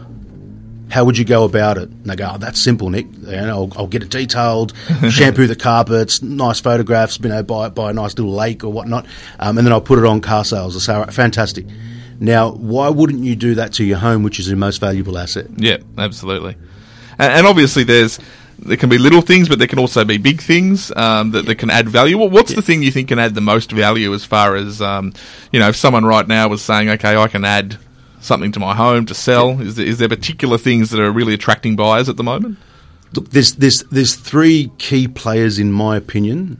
how 0.89 1.05
would 1.05 1.17
you 1.17 1.25
go 1.25 1.43
about 1.43 1.77
it? 1.77 1.89
And 1.89 2.05
they 2.05 2.15
go, 2.15 2.31
oh, 2.33 2.37
that's 2.37 2.59
simple, 2.59 2.89
Nick. 2.89 3.05
You 3.05 3.31
know, 3.31 3.69
I'll, 3.71 3.81
I'll, 3.81 3.87
get 3.87 4.03
it 4.03 4.09
detailed, 4.09 4.73
shampoo 5.09 5.47
the 5.47 5.55
carpets, 5.55 6.21
nice 6.21 6.59
photographs, 6.59 7.19
you 7.19 7.29
know, 7.29 7.43
buy, 7.43 7.69
buy 7.69 7.91
a 7.91 7.93
nice 7.93 8.17
little 8.17 8.33
lake 8.33 8.63
or 8.63 8.69
whatnot, 8.69 9.05
um, 9.39 9.57
and 9.57 9.65
then 9.65 9.71
I'll 9.71 9.81
put 9.81 9.99
it 9.99 10.05
on 10.05 10.21
car 10.21 10.45
sales. 10.45 10.75
I 10.75 10.79
say, 10.79 10.99
right, 10.99 11.13
fantastic. 11.13 11.65
Now, 12.19 12.51
why 12.51 12.89
wouldn't 12.89 13.23
you 13.23 13.35
do 13.35 13.55
that 13.55 13.73
to 13.73 13.83
your 13.83 13.97
home, 13.97 14.23
which 14.23 14.39
is 14.39 14.47
your 14.47 14.57
most 14.57 14.77
valuable 14.77 15.17
asset? 15.17 15.47
Yeah, 15.57 15.77
absolutely. 15.97 16.55
And, 17.19 17.33
and 17.33 17.47
obviously, 17.47 17.83
there's 17.83 18.19
there 18.57 18.77
can 18.77 18.89
be 18.89 18.97
little 18.97 19.21
things, 19.21 19.49
but 19.49 19.59
there 19.59 19.67
can 19.67 19.79
also 19.79 20.05
be 20.05 20.17
big 20.17 20.41
things 20.41 20.91
um, 20.95 21.31
that, 21.31 21.45
that 21.45 21.55
can 21.55 21.69
add 21.69 21.89
value. 21.89 22.17
What's 22.17 22.51
yeah. 22.51 22.55
the 22.55 22.61
thing 22.61 22.83
you 22.83 22.91
think 22.91 23.09
can 23.09 23.19
add 23.19 23.35
the 23.35 23.41
most 23.41 23.69
value 23.71 24.13
as 24.13 24.23
far 24.23 24.55
as, 24.55 24.81
um, 24.81 25.11
you 25.51 25.59
know, 25.59 25.67
if 25.67 25.75
someone 25.75 26.05
right 26.05 26.25
now 26.25 26.47
was 26.47 26.61
saying, 26.61 26.89
okay, 26.89 27.17
I 27.17 27.27
can 27.27 27.43
add 27.43 27.77
something 28.25 28.51
to 28.53 28.59
my 28.59 28.75
home 28.75 29.05
to 29.05 29.13
sell? 29.13 29.61
Is 29.61 29.75
there, 29.75 29.85
is 29.85 29.97
there 29.97 30.09
particular 30.09 30.57
things 30.57 30.89
that 30.89 30.99
are 30.99 31.11
really 31.11 31.33
attracting 31.33 31.75
buyers 31.75 32.09
at 32.09 32.17
the 32.17 32.23
moment? 32.23 32.57
Look, 33.13 33.29
there's, 33.29 33.53
there's, 33.55 33.83
there's 33.83 34.15
three 34.15 34.71
key 34.77 35.07
players, 35.07 35.59
in 35.59 35.71
my 35.71 35.95
opinion, 35.95 36.59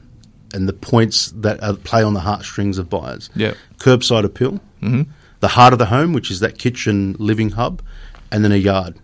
and 0.54 0.68
the 0.68 0.72
points 0.72 1.32
that 1.32 1.62
are, 1.62 1.74
play 1.74 2.02
on 2.02 2.14
the 2.14 2.20
heartstrings 2.20 2.78
of 2.78 2.88
buyers. 2.88 3.28
Yeah. 3.34 3.54
Curbside 3.78 4.24
appeal, 4.24 4.60
mm-hmm. 4.80 5.02
the 5.40 5.48
heart 5.48 5.72
of 5.72 5.78
the 5.78 5.86
home, 5.86 6.12
which 6.12 6.30
is 6.30 6.40
that 6.40 6.58
kitchen 6.58 7.14
living 7.18 7.50
hub, 7.50 7.82
and 8.30 8.42
then 8.42 8.52
a 8.52 8.56
yard. 8.56 8.94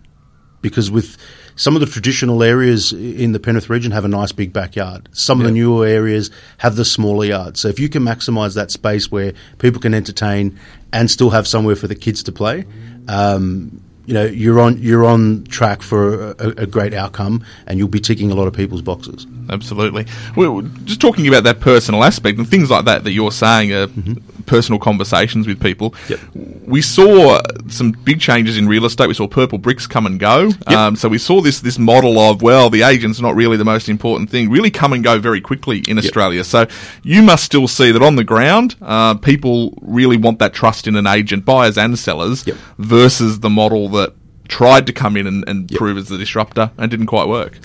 because 0.63 0.89
with 0.89 1.17
some 1.55 1.75
of 1.75 1.79
the 1.79 1.85
traditional 1.85 2.43
areas 2.43 2.91
in 2.91 3.31
the 3.31 3.39
Penrith 3.39 3.69
region 3.69 3.91
have 3.91 4.05
a 4.05 4.07
nice 4.09 4.31
big 4.31 4.53
backyard. 4.53 5.09
Some 5.11 5.39
of 5.39 5.45
the 5.45 5.51
newer 5.51 5.85
areas 5.85 6.31
have 6.57 6.75
the 6.75 6.85
smaller 6.85 7.25
yard. 7.25 7.57
So 7.57 7.67
if 7.67 7.79
you 7.79 7.89
can 7.89 8.03
maximise 8.03 8.55
that 8.55 8.71
space 8.71 9.11
where 9.11 9.33
people 9.59 9.79
can 9.79 9.93
entertain 9.93 10.59
and 10.91 11.09
still 11.09 11.29
have 11.31 11.47
somewhere 11.47 11.75
for 11.75 11.87
the 11.87 11.95
kids 11.95 12.23
to 12.23 12.31
play, 12.31 12.65
um, 13.07 13.81
you 14.05 14.13
know 14.13 14.25
you're 14.25 14.59
on 14.59 14.77
you're 14.79 15.05
on 15.05 15.45
track 15.45 15.81
for 15.81 16.31
a, 16.31 16.47
a, 16.57 16.67
great 16.67 16.93
outcome, 16.93 17.45
and 17.67 17.79
you'll 17.79 17.87
be 17.87 18.01
ticking 18.01 18.31
a 18.31 18.35
lot 18.35 18.47
of 18.47 18.53
people's 18.53 18.81
boxes. 18.81 19.25
Absolutely. 19.49 20.05
Well, 20.35 20.61
just 20.83 20.99
talking 20.99 21.27
about 21.27 21.43
that 21.45 21.61
personal 21.61 22.03
aspect 22.03 22.37
and 22.37 22.47
things 22.47 22.69
like 22.69 22.85
that 22.85 23.05
that 23.05 23.11
you're 23.11 23.31
saying 23.31 23.71
are 23.71 23.87
mm-hmm. 23.87 24.41
personal 24.43 24.79
conversations 24.79 25.47
with 25.47 25.61
people. 25.61 25.95
Yep. 26.09 26.19
We 26.65 26.81
saw 26.81 27.41
some 27.69 27.91
big 27.91 28.19
changes 28.19 28.57
in 28.57 28.67
real 28.67 28.85
estate. 28.85 29.07
We 29.07 29.13
saw 29.13 29.27
Purplebricks 29.27 29.89
come 29.89 30.05
and 30.05 30.19
go. 30.19 30.47
Yep. 30.47 30.67
Um, 30.69 30.95
so 30.95 31.09
we 31.09 31.17
saw 31.17 31.41
this 31.41 31.59
this 31.59 31.77
model 31.77 32.19
of 32.19 32.41
well, 32.41 32.69
the 32.69 32.83
agent's 32.83 33.19
not 33.19 33.35
really 33.35 33.57
the 33.57 33.65
most 33.65 33.89
important 33.89 34.29
thing. 34.29 34.49
Really 34.49 34.71
come 34.71 34.93
and 34.93 35.03
go 35.03 35.19
very 35.19 35.41
quickly 35.41 35.83
in 35.87 35.97
yep. 35.97 36.05
Australia. 36.05 36.43
So 36.43 36.67
you 37.03 37.21
must 37.21 37.43
still 37.43 37.67
see 37.67 37.91
that 37.91 38.01
on 38.01 38.15
the 38.15 38.23
ground, 38.23 38.75
uh, 38.81 39.15
people 39.15 39.77
really 39.81 40.17
want 40.17 40.39
that 40.39 40.53
trust 40.53 40.87
in 40.87 40.95
an 40.95 41.07
agent, 41.07 41.45
buyers 41.45 41.77
and 41.77 41.97
sellers, 41.97 42.45
versus 42.77 43.39
the 43.39 43.49
model 43.49 43.89
that 43.89 44.13
tried 44.47 44.87
to 44.87 44.93
come 44.93 45.17
in 45.17 45.27
and, 45.27 45.43
and 45.47 45.71
yep. 45.71 45.77
prove 45.77 45.97
as 45.97 46.09
the 46.09 46.17
disruptor 46.17 46.71
and 46.77 46.91
didn't 46.91 47.07
quite 47.07 47.27
work. 47.27 47.57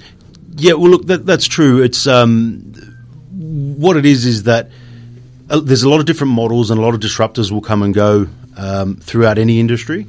Yeah, 0.56 0.72
well, 0.72 0.90
look, 0.90 1.06
that, 1.06 1.24
that's 1.26 1.46
true. 1.46 1.82
It's 1.82 2.06
um, 2.06 2.72
what 3.78 3.96
it 3.96 4.04
is 4.04 4.26
is 4.26 4.44
that 4.44 4.70
uh, 5.50 5.60
there's 5.60 5.82
a 5.82 5.88
lot 5.88 6.00
of 6.00 6.06
different 6.06 6.32
models 6.32 6.70
and 6.70 6.78
a 6.80 6.82
lot 6.82 6.94
of 6.94 7.00
disruptors 7.00 7.50
will 7.50 7.60
come 7.60 7.82
and 7.82 7.94
go 7.94 8.26
um, 8.58 8.96
throughout 8.96 9.38
any 9.38 9.60
industry. 9.60 10.06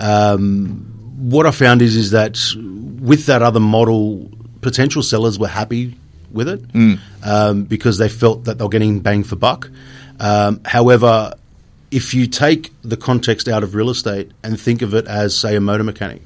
Um, 0.00 0.86
what 1.18 1.46
I 1.46 1.52
found 1.52 1.82
is 1.82 1.94
is 1.94 2.10
that 2.10 2.38
with 2.56 3.26
that 3.26 3.42
other 3.42 3.60
model, 3.60 4.30
potential 4.62 5.02
sellers 5.02 5.38
were 5.38 5.48
happy 5.48 5.94
with 6.32 6.48
it 6.48 6.66
mm. 6.72 7.68
because 7.68 7.98
they 7.98 8.08
felt 8.08 8.44
that 8.44 8.58
they 8.58 8.64
were 8.64 8.70
getting 8.70 9.00
bang 9.00 9.22
for 9.22 9.36
buck. 9.36 9.70
Um, 10.18 10.60
however, 10.64 11.34
if 11.90 12.14
you 12.14 12.26
take 12.26 12.72
the 12.82 12.96
context 12.96 13.48
out 13.48 13.62
of 13.62 13.74
real 13.74 13.90
estate 13.90 14.30
and 14.42 14.58
think 14.60 14.82
of 14.82 14.94
it 14.94 15.06
as, 15.06 15.36
say, 15.36 15.56
a 15.56 15.60
motor 15.60 15.84
mechanic, 15.84 16.22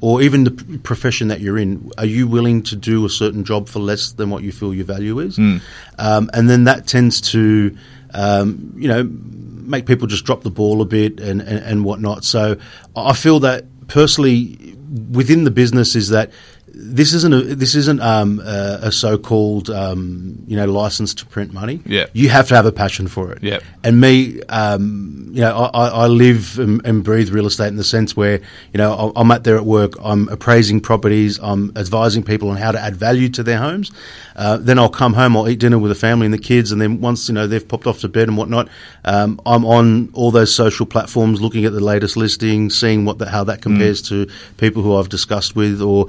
or 0.00 0.22
even 0.22 0.44
the 0.44 0.78
profession 0.82 1.28
that 1.28 1.40
you're 1.40 1.58
in, 1.58 1.92
are 1.98 2.06
you 2.06 2.26
willing 2.26 2.62
to 2.64 2.76
do 2.76 3.04
a 3.04 3.10
certain 3.10 3.44
job 3.44 3.68
for 3.68 3.78
less 3.78 4.12
than 4.12 4.30
what 4.30 4.42
you 4.42 4.50
feel 4.50 4.74
your 4.74 4.84
value 4.84 5.20
is? 5.20 5.38
Mm. 5.38 5.60
Um, 5.98 6.30
and 6.32 6.48
then 6.50 6.64
that 6.64 6.86
tends 6.86 7.20
to, 7.32 7.76
um, 8.12 8.72
you 8.76 8.88
know, 8.88 9.08
make 9.62 9.86
people 9.86 10.06
just 10.06 10.24
drop 10.24 10.42
the 10.42 10.50
ball 10.50 10.82
a 10.82 10.84
bit 10.84 11.20
and, 11.20 11.40
and, 11.40 11.64
and 11.64 11.84
whatnot. 11.84 12.24
So 12.24 12.56
I 12.96 13.14
feel 13.14 13.40
that 13.40 13.64
personally 13.88 14.76
within 15.10 15.44
the 15.44 15.50
business 15.50 15.96
is 15.96 16.10
that 16.10 16.30
this 16.74 17.12
isn't 17.12 17.34
a 17.34 17.42
this 17.54 17.74
isn't 17.74 18.00
um, 18.00 18.40
a, 18.40 18.78
a, 18.84 18.92
so-called 18.92 19.68
um, 19.68 20.42
you 20.46 20.56
know 20.56 20.64
license 20.64 21.12
to 21.14 21.26
print 21.26 21.52
money. 21.52 21.80
Yeah, 21.84 22.06
you 22.14 22.30
have 22.30 22.48
to 22.48 22.56
have 22.56 22.64
a 22.64 22.72
passion 22.72 23.08
for 23.08 23.30
it. 23.32 23.42
Yeah, 23.42 23.60
and 23.84 24.00
me, 24.00 24.42
um, 24.44 25.30
you 25.32 25.42
know, 25.42 25.70
I, 25.74 25.88
I 25.88 26.06
live 26.06 26.58
and, 26.58 26.84
and, 26.86 27.04
breathe 27.04 27.30
real 27.30 27.46
estate 27.46 27.68
in 27.68 27.76
the 27.76 27.84
sense 27.84 28.16
where 28.16 28.40
you 28.72 28.78
know 28.78 29.12
I'm 29.14 29.30
out 29.30 29.44
there 29.44 29.56
at 29.56 29.66
work. 29.66 29.92
I'm 30.02 30.28
appraising 30.28 30.80
properties. 30.80 31.38
I'm 31.42 31.72
advising 31.76 32.22
people 32.22 32.48
on 32.48 32.56
how 32.56 32.72
to 32.72 32.80
add 32.80 32.96
value 32.96 33.28
to 33.30 33.42
their 33.42 33.58
homes. 33.58 33.92
Uh, 34.34 34.56
then 34.56 34.78
I'll 34.78 34.88
come 34.88 35.12
home. 35.12 35.36
I'll 35.36 35.48
eat 35.48 35.58
dinner 35.58 35.78
with 35.78 35.90
the 35.90 35.96
family 35.96 36.26
and 36.26 36.32
the 36.32 36.38
kids, 36.38 36.72
and 36.72 36.80
then 36.80 37.02
once 37.02 37.28
you 37.28 37.34
know 37.34 37.46
they've 37.46 37.66
popped 37.66 37.86
off 37.86 38.00
to 38.00 38.08
bed 38.08 38.28
and 38.28 38.36
whatnot, 38.38 38.68
um, 39.04 39.40
I'm 39.44 39.66
on 39.66 40.10
all 40.14 40.30
those 40.30 40.54
social 40.54 40.86
platforms, 40.86 41.42
looking 41.42 41.66
at 41.66 41.72
the 41.72 41.80
latest 41.80 42.16
listings, 42.16 42.78
seeing 42.78 43.04
what 43.04 43.18
the, 43.18 43.28
how 43.28 43.44
that 43.44 43.60
compares 43.60 44.02
mm. 44.02 44.08
to 44.08 44.34
people 44.56 44.82
who 44.82 44.96
I've 44.96 45.10
discussed 45.10 45.54
with, 45.54 45.82
or 45.82 46.06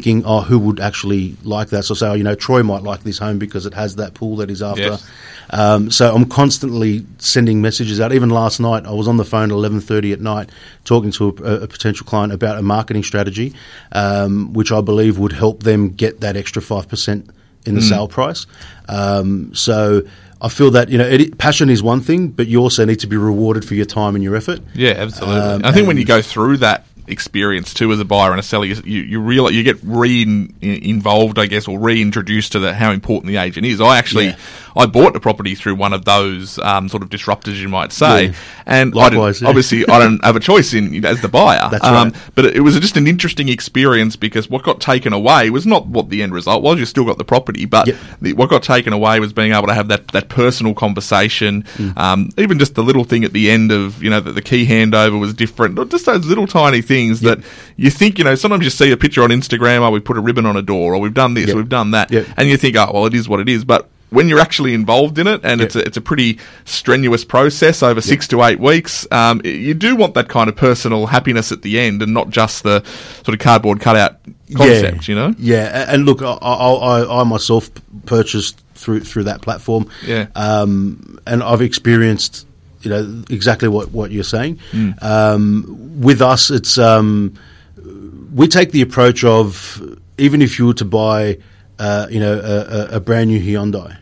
thinking, 0.00 0.24
oh, 0.24 0.40
who 0.40 0.58
would 0.58 0.80
actually 0.80 1.36
like 1.42 1.68
that? 1.68 1.84
So 1.84 1.94
say, 1.94 2.08
oh, 2.08 2.14
you 2.14 2.24
know, 2.24 2.34
Troy 2.34 2.62
might 2.62 2.82
like 2.82 3.02
this 3.02 3.18
home 3.18 3.38
because 3.38 3.66
it 3.66 3.74
has 3.74 3.96
that 3.96 4.14
pool 4.14 4.36
that 4.36 4.48
he's 4.48 4.62
after. 4.62 4.82
Yes. 4.82 5.10
Um, 5.50 5.90
so 5.90 6.14
I'm 6.14 6.26
constantly 6.26 7.04
sending 7.18 7.60
messages 7.60 8.00
out. 8.00 8.12
Even 8.12 8.30
last 8.30 8.60
night, 8.60 8.86
I 8.86 8.92
was 8.92 9.08
on 9.08 9.16
the 9.16 9.24
phone 9.24 9.50
at 9.50 9.56
11:30 9.56 10.12
at 10.12 10.20
night 10.20 10.50
talking 10.84 11.10
to 11.12 11.28
a, 11.44 11.64
a 11.64 11.66
potential 11.66 12.06
client 12.06 12.32
about 12.32 12.58
a 12.58 12.62
marketing 12.62 13.02
strategy, 13.02 13.54
um, 13.92 14.52
which 14.52 14.72
I 14.72 14.80
believe 14.80 15.18
would 15.18 15.32
help 15.32 15.62
them 15.62 15.90
get 15.90 16.20
that 16.20 16.36
extra 16.36 16.62
five 16.62 16.88
percent 16.88 17.28
in 17.66 17.74
the 17.74 17.80
mm. 17.80 17.88
sale 17.88 18.08
price. 18.08 18.46
Um, 18.88 19.54
so. 19.54 20.02
I 20.42 20.48
feel 20.48 20.70
that 20.70 20.88
you 20.88 20.96
know 20.96 21.06
it, 21.06 21.36
passion 21.36 21.68
is 21.68 21.82
one 21.82 22.00
thing, 22.00 22.28
but 22.28 22.46
you 22.46 22.60
also 22.60 22.86
need 22.86 23.00
to 23.00 23.06
be 23.06 23.18
rewarded 23.18 23.62
for 23.62 23.74
your 23.74 23.84
time 23.84 24.14
and 24.14 24.24
your 24.24 24.34
effort. 24.34 24.60
Yeah, 24.72 24.92
absolutely. 24.92 25.38
Um, 25.38 25.64
I 25.66 25.72
think 25.72 25.86
when 25.86 25.98
you 25.98 26.06
go 26.06 26.22
through 26.22 26.56
that 26.58 26.86
experience 27.10 27.74
too 27.74 27.92
as 27.92 28.00
a 28.00 28.04
buyer 28.04 28.30
and 28.30 28.40
a 28.40 28.42
seller. 28.42 28.66
You 28.66 28.76
you, 28.84 29.20
realize 29.20 29.54
you 29.54 29.62
get 29.62 29.78
re 29.82 30.22
involved, 30.60 31.38
I 31.38 31.46
guess, 31.46 31.68
or 31.68 31.78
reintroduced 31.78 32.52
to 32.52 32.58
the, 32.58 32.74
how 32.74 32.92
important 32.92 33.28
the 33.28 33.36
agent 33.36 33.66
is. 33.66 33.80
I 33.80 33.98
actually 33.98 34.26
yeah. 34.26 34.36
I 34.76 34.86
bought 34.86 35.12
the 35.12 35.20
property 35.20 35.54
through 35.54 35.74
one 35.76 35.92
of 35.92 36.04
those 36.04 36.58
um, 36.58 36.88
sort 36.88 37.02
of 37.02 37.08
disruptors, 37.08 37.56
you 37.56 37.68
might 37.68 37.92
say, 37.92 38.26
yeah. 38.26 38.34
and 38.66 38.94
Likewise, 38.94 39.42
I 39.42 39.46
yeah. 39.46 39.48
obviously 39.48 39.86
I 39.88 39.98
don't 39.98 40.24
have 40.24 40.36
a 40.36 40.40
choice 40.40 40.74
in 40.74 41.04
as 41.04 41.20
the 41.20 41.28
buyer. 41.28 41.68
That's 41.70 41.84
um, 41.84 42.10
right. 42.10 42.22
But 42.34 42.46
it 42.46 42.60
was 42.60 42.78
just 42.78 42.96
an 42.96 43.06
interesting 43.06 43.48
experience 43.48 44.16
because 44.16 44.48
what 44.48 44.62
got 44.62 44.80
taken 44.80 45.12
away 45.12 45.50
was 45.50 45.66
not 45.66 45.86
what 45.86 46.08
the 46.10 46.22
end 46.22 46.32
result 46.32 46.62
was. 46.62 46.78
You 46.78 46.86
still 46.86 47.04
got 47.04 47.18
the 47.18 47.24
property, 47.24 47.64
but 47.64 47.86
yep. 47.86 47.96
the, 48.20 48.32
what 48.34 48.50
got 48.50 48.62
taken 48.62 48.92
away 48.92 49.20
was 49.20 49.32
being 49.32 49.52
able 49.52 49.66
to 49.66 49.74
have 49.74 49.88
that, 49.88 50.08
that 50.08 50.28
personal 50.28 50.74
conversation. 50.74 51.62
Mm. 51.62 51.96
Um, 51.96 52.30
even 52.38 52.58
just 52.58 52.74
the 52.74 52.82
little 52.82 53.04
thing 53.04 53.24
at 53.24 53.32
the 53.32 53.50
end 53.50 53.72
of 53.72 54.02
you 54.02 54.10
know 54.10 54.20
that 54.20 54.32
the 54.32 54.42
key 54.42 54.66
handover 54.66 55.18
was 55.18 55.34
different. 55.34 55.76
Just 55.90 56.06
those 56.06 56.26
little 56.26 56.46
tiny 56.46 56.82
things 56.82 57.22
yep. 57.22 57.38
that 57.38 57.46
you 57.76 57.90
think 57.90 58.18
you 58.18 58.24
know. 58.24 58.34
Sometimes 58.34 58.64
you 58.64 58.70
see 58.70 58.90
a 58.90 58.96
picture 58.96 59.22
on 59.22 59.30
Instagram, 59.30 59.80
oh, 59.80 59.90
we 59.90 60.00
put 60.00 60.16
a 60.16 60.20
ribbon 60.20 60.46
on 60.46 60.56
a 60.56 60.62
door, 60.62 60.94
or 60.94 61.00
we've 61.00 61.14
done 61.14 61.34
this, 61.34 61.48
yep. 61.48 61.56
we've 61.56 61.68
done 61.68 61.92
that, 61.92 62.10
and 62.36 62.48
you 62.48 62.56
think, 62.56 62.76
oh, 62.76 62.90
well, 62.92 63.06
it 63.06 63.14
is 63.14 63.28
what 63.28 63.40
it 63.40 63.48
is, 63.48 63.64
but 63.64 63.88
when 64.10 64.28
you're 64.28 64.40
actually 64.40 64.74
involved 64.74 65.18
in 65.18 65.26
it, 65.26 65.40
and 65.44 65.60
it's 65.60 65.76
a, 65.76 65.80
it's 65.80 65.96
a 65.96 66.00
pretty 66.00 66.38
strenuous 66.64 67.24
process 67.24 67.82
over 67.82 68.00
six 68.00 68.28
to 68.28 68.42
eight 68.42 68.60
weeks, 68.60 69.06
um, 69.10 69.40
you 69.44 69.74
do 69.74 69.96
want 69.96 70.14
that 70.14 70.28
kind 70.28 70.48
of 70.48 70.56
personal 70.56 71.06
happiness 71.06 71.52
at 71.52 71.62
the 71.62 71.78
end, 71.80 72.02
and 72.02 72.12
not 72.12 72.30
just 72.30 72.62
the 72.62 72.84
sort 73.22 73.28
of 73.28 73.38
cardboard 73.38 73.80
cutout 73.80 74.18
concept. 74.54 75.08
Yeah. 75.08 75.14
You 75.14 75.20
know? 75.20 75.34
Yeah, 75.38 75.92
and 75.92 76.04
look, 76.04 76.22
I, 76.22 76.26
I, 76.26 77.20
I 77.20 77.24
myself 77.24 77.70
purchased 78.06 78.60
through 78.74 79.00
through 79.00 79.24
that 79.24 79.42
platform. 79.42 79.88
Yeah, 80.04 80.26
um, 80.34 81.20
and 81.26 81.42
I've 81.42 81.62
experienced 81.62 82.46
you 82.82 82.90
know 82.90 83.22
exactly 83.30 83.68
what 83.68 83.92
what 83.92 84.10
you're 84.10 84.24
saying. 84.24 84.58
Mm. 84.72 85.02
Um, 85.02 86.00
with 86.00 86.20
us, 86.22 86.50
it's 86.50 86.78
um, 86.78 87.34
we 88.34 88.48
take 88.48 88.72
the 88.72 88.82
approach 88.82 89.22
of 89.24 89.98
even 90.18 90.42
if 90.42 90.58
you 90.58 90.66
were 90.66 90.74
to 90.74 90.84
buy. 90.84 91.38
Uh, 91.78 92.06
you 92.10 92.20
know, 92.20 92.38
a, 92.38 92.96
a, 92.96 93.00
brand 93.00 93.30
new 93.30 93.40
Hyundai. 93.40 93.96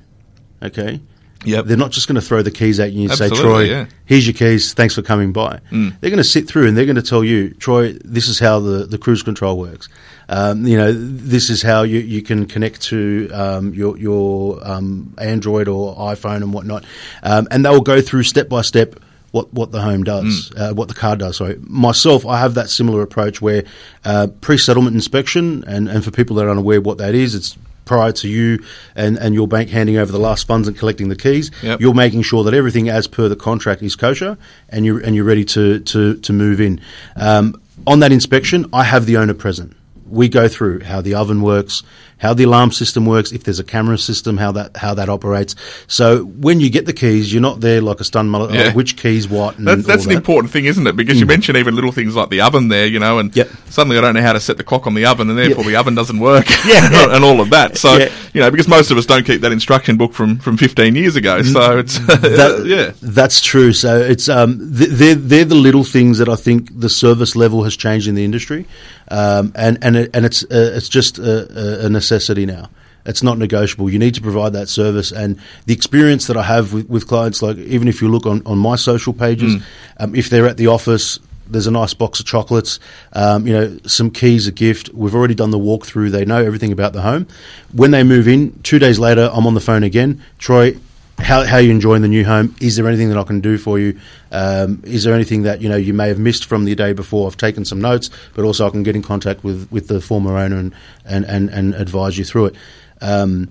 Okay. 0.62 1.00
Yep. 1.44 1.66
They're 1.66 1.76
not 1.76 1.92
just 1.92 2.08
going 2.08 2.16
to 2.16 2.20
throw 2.20 2.42
the 2.42 2.50
keys 2.50 2.80
at 2.80 2.92
you 2.92 3.02
and 3.02 3.12
Absolutely, 3.12 3.36
say, 3.36 3.42
Troy, 3.42 3.60
yeah. 3.62 3.86
here's 4.06 4.26
your 4.26 4.34
keys. 4.34 4.74
Thanks 4.74 4.96
for 4.96 5.02
coming 5.02 5.32
by. 5.32 5.60
Mm. 5.70 5.94
They're 6.00 6.10
going 6.10 6.18
to 6.18 6.24
sit 6.24 6.48
through 6.48 6.66
and 6.66 6.76
they're 6.76 6.84
going 6.84 6.96
to 6.96 7.02
tell 7.02 7.22
you, 7.22 7.50
Troy, 7.54 7.92
this 8.04 8.26
is 8.26 8.40
how 8.40 8.58
the, 8.58 8.86
the 8.86 8.98
cruise 8.98 9.22
control 9.22 9.56
works. 9.56 9.88
Um, 10.28 10.66
you 10.66 10.76
know, 10.76 10.92
this 10.92 11.48
is 11.48 11.62
how 11.62 11.82
you, 11.82 12.00
you 12.00 12.22
can 12.22 12.46
connect 12.46 12.82
to 12.82 13.30
um, 13.32 13.72
your, 13.72 13.96
your 13.96 14.66
um, 14.68 15.14
Android 15.18 15.68
or 15.68 15.94
iPhone 15.96 16.38
and 16.38 16.52
whatnot. 16.52 16.84
Um, 17.22 17.46
and 17.52 17.64
they 17.64 17.70
will 17.70 17.82
go 17.82 18.00
through 18.00 18.24
step 18.24 18.48
by 18.48 18.62
step 18.62 18.96
what, 19.30 19.52
what 19.54 19.70
the 19.70 19.80
home 19.80 20.02
does, 20.02 20.50
mm. 20.50 20.58
uh, 20.58 20.74
what 20.74 20.88
the 20.88 20.94
car 20.94 21.14
does. 21.14 21.36
Sorry, 21.36 21.56
myself, 21.60 22.26
I 22.26 22.40
have 22.40 22.54
that 22.54 22.68
similar 22.68 23.02
approach 23.02 23.40
where 23.40 23.62
uh, 24.04 24.26
pre-settlement 24.40 24.94
inspection, 24.96 25.62
and, 25.66 25.88
and 25.88 26.02
for 26.02 26.10
people 26.10 26.34
that 26.36 26.46
are 26.46 26.50
unaware 26.50 26.80
what 26.80 26.98
that 26.98 27.14
is, 27.14 27.34
it's 27.34 27.56
prior 27.88 28.12
to 28.12 28.28
you 28.28 28.64
and, 28.95 29.18
and 29.18 29.35
your 29.35 29.49
bank 29.49 29.71
handing 29.71 29.97
over 29.97 30.12
the 30.12 30.21
last 30.21 30.47
funds 30.47 30.68
and 30.68 30.78
collecting 30.78 31.09
the 31.09 31.16
keys. 31.16 31.50
Yep. 31.62 31.80
You're 31.80 31.95
making 31.95 32.23
sure 32.23 32.45
that 32.45 32.54
everything 32.54 32.88
as 32.88 33.09
per 33.09 33.28
the 33.28 33.35
contract 33.35 33.83
is 33.83 33.97
kosher 33.97 34.38
and 34.68 34.87
you're, 34.87 35.00
and 35.00 35.16
you're 35.16 35.25
ready 35.25 35.45
to, 35.47 35.80
to, 35.80 36.14
to 36.18 36.33
move 36.33 36.61
in. 36.61 36.80
Um, 37.16 37.61
on 37.87 38.00
that 38.00 38.12
inspection, 38.12 38.66
I 38.73 38.85
have 38.85 39.07
the 39.07 39.16
owner 39.16 39.35
present. 39.35 39.75
We 40.08 40.28
go 40.28 40.48
through 40.48 40.80
how 40.80 41.00
the 41.00 41.14
oven 41.14 41.42
works, 41.42 41.82
how 42.18 42.34
the 42.34 42.44
alarm 42.44 42.72
system 42.72 43.06
works, 43.06 43.32
if 43.32 43.44
there's 43.44 43.60
a 43.60 43.64
camera 43.64 43.96
system, 43.96 44.36
how 44.36 44.52
that 44.52 44.76
how 44.76 44.94
that 44.94 45.08
operates. 45.08 45.54
So 45.86 46.24
when 46.24 46.60
you 46.60 46.68
get 46.68 46.84
the 46.84 46.92
keys, 46.92 47.32
you're 47.32 47.40
not 47.42 47.60
there 47.60 47.80
like 47.80 48.00
a 48.00 48.04
stun 48.04 48.28
mullet. 48.28 48.52
Yeah. 48.52 48.70
Oh, 48.70 48.70
which 48.72 48.96
keys, 48.96 49.28
what? 49.28 49.56
that's 49.56 49.86
that's 49.86 50.06
an 50.06 50.12
important 50.12 50.52
thing, 50.52 50.64
isn't 50.64 50.86
it? 50.86 50.96
Because 50.96 51.16
mm. 51.16 51.20
you 51.20 51.26
mentioned 51.26 51.56
even 51.56 51.74
little 51.76 51.92
things 51.92 52.16
like 52.16 52.28
the 52.28 52.40
oven 52.40 52.68
there, 52.68 52.86
you 52.86 52.98
know, 52.98 53.18
and 53.18 53.34
yep. 53.36 53.48
suddenly 53.68 53.96
I 53.96 54.00
don't 54.00 54.14
know 54.14 54.22
how 54.22 54.32
to 54.32 54.40
set 54.40 54.56
the 54.56 54.64
clock 54.64 54.86
on 54.86 54.94
the 54.94 55.06
oven, 55.06 55.30
and 55.30 55.38
therefore 55.38 55.64
yep. 55.64 55.66
the 55.66 55.76
oven 55.76 55.94
doesn't 55.94 56.18
work, 56.18 56.46
yeah. 56.66 57.14
and 57.14 57.24
all 57.24 57.40
of 57.40 57.50
that. 57.50 57.78
So 57.78 57.96
yeah. 57.96 58.12
you 58.34 58.40
know, 58.40 58.50
because 58.50 58.68
most 58.68 58.90
of 58.90 58.98
us 58.98 59.06
don't 59.06 59.24
keep 59.24 59.42
that 59.42 59.52
instruction 59.52 59.96
book 59.96 60.12
from, 60.12 60.38
from 60.38 60.56
15 60.56 60.96
years 60.96 61.14
ago, 61.14 61.42
so 61.42 61.78
it's 61.78 61.98
that, 62.06 62.64
yeah, 62.66 62.92
that's 63.00 63.40
true. 63.40 63.72
So 63.72 64.00
it's 64.00 64.28
um, 64.28 64.56
they're 64.58 65.14
they're 65.14 65.44
the 65.44 65.54
little 65.54 65.84
things 65.84 66.18
that 66.18 66.28
I 66.28 66.36
think 66.36 66.78
the 66.78 66.88
service 66.88 67.36
level 67.36 67.62
has 67.62 67.76
changed 67.76 68.08
in 68.08 68.16
the 68.16 68.24
industry, 68.24 68.66
um, 69.10 69.52
and 69.54 69.78
and 69.82 69.96
it, 69.96 70.10
and 70.14 70.24
it's 70.24 70.42
uh, 70.44 70.72
it's 70.76 70.88
just 70.88 71.18
a, 71.18 71.86
a 71.86 71.88
necessity 71.88 72.46
now. 72.46 72.70
It's 73.06 73.22
not 73.22 73.38
negotiable. 73.38 73.88
You 73.88 73.98
need 73.98 74.14
to 74.16 74.20
provide 74.20 74.52
that 74.52 74.68
service. 74.68 75.12
And 75.12 75.38
the 75.64 75.72
experience 75.72 76.26
that 76.26 76.36
I 76.36 76.42
have 76.42 76.74
with, 76.74 76.90
with 76.90 77.06
clients, 77.06 77.40
like 77.40 77.56
even 77.56 77.88
if 77.88 78.02
you 78.02 78.08
look 78.08 78.26
on, 78.26 78.42
on 78.44 78.58
my 78.58 78.76
social 78.76 79.14
pages, 79.14 79.56
mm. 79.56 79.62
um, 79.98 80.14
if 80.14 80.28
they're 80.28 80.46
at 80.46 80.58
the 80.58 80.66
office, 80.66 81.18
There's 81.50 81.66
a 81.66 81.70
nice 81.70 81.94
box 81.94 82.20
of 82.20 82.26
chocolates, 82.26 82.78
um, 83.14 83.46
you 83.46 83.52
know, 83.54 83.78
some 83.86 84.10
keys, 84.10 84.46
a 84.46 84.52
gift. 84.52 84.90
We've 84.92 85.14
already 85.14 85.34
done 85.34 85.50
the 85.50 85.58
walkthrough. 85.58 86.10
They 86.10 86.24
know 86.24 86.44
everything 86.44 86.72
about 86.72 86.92
the 86.92 87.00
home. 87.00 87.26
When 87.72 87.90
they 87.90 88.02
move 88.02 88.28
in, 88.28 88.60
two 88.62 88.78
days 88.78 88.98
later, 88.98 89.30
I'm 89.32 89.46
on 89.46 89.54
the 89.54 89.60
phone 89.60 89.82
again. 89.82 90.22
Troy, 90.38 90.76
how, 91.18 91.44
how 91.44 91.56
are 91.56 91.60
you 91.60 91.70
enjoying 91.70 92.02
the 92.02 92.08
new 92.08 92.25
home? 92.25 92.54
Is 92.60 92.76
there 92.76 92.87
anything 92.87 93.08
that 93.10 93.18
I 93.18 93.22
can 93.25 93.40
do 93.40 93.58
for 93.58 93.78
you? 93.78 93.98
Um, 94.32 94.80
is 94.84 95.04
there 95.04 95.14
anything 95.14 95.42
that 95.42 95.60
you 95.60 95.68
know 95.68 95.76
you 95.76 95.92
may 95.92 96.08
have 96.08 96.18
missed 96.18 96.44
from 96.46 96.64
the 96.64 96.75
day 96.75 96.92
before? 96.92 97.26
I've 97.26 97.37
taken 97.37 97.64
some 97.64 97.80
notes, 97.80 98.10
but 98.34 98.44
also 98.44 98.66
I 98.66 98.70
can 98.70 98.82
get 98.82 98.94
in 98.96 99.02
contact 99.02 99.42
with, 99.44 99.70
with 99.70 99.88
the 99.88 100.00
former 100.00 100.37
owner 100.38 100.56
and, 100.56 100.75
and, 101.04 101.25
and, 101.25 101.50
and 101.50 101.75
advise 101.75 102.16
you 102.18 102.25
through 102.25 102.46
it. 102.46 102.54
Um, 103.00 103.50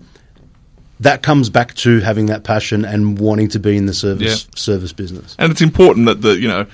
that 0.99 1.21
comes 1.21 1.49
back 1.51 1.75
to 1.75 1.99
having 1.99 2.25
that 2.27 2.43
passion 2.43 2.83
and 2.83 3.19
wanting 3.19 3.49
to 3.49 3.59
be 3.59 3.77
in 3.77 3.85
the 3.85 3.93
service 3.93 4.45
Yeah. 4.45 4.51
service 4.55 4.93
business. 4.93 5.35
And 5.37 5.51
it's 5.51 5.61
important 5.61 6.07
that 6.07 6.21
the 6.21 6.39
you 6.39 6.47
know 6.47 6.65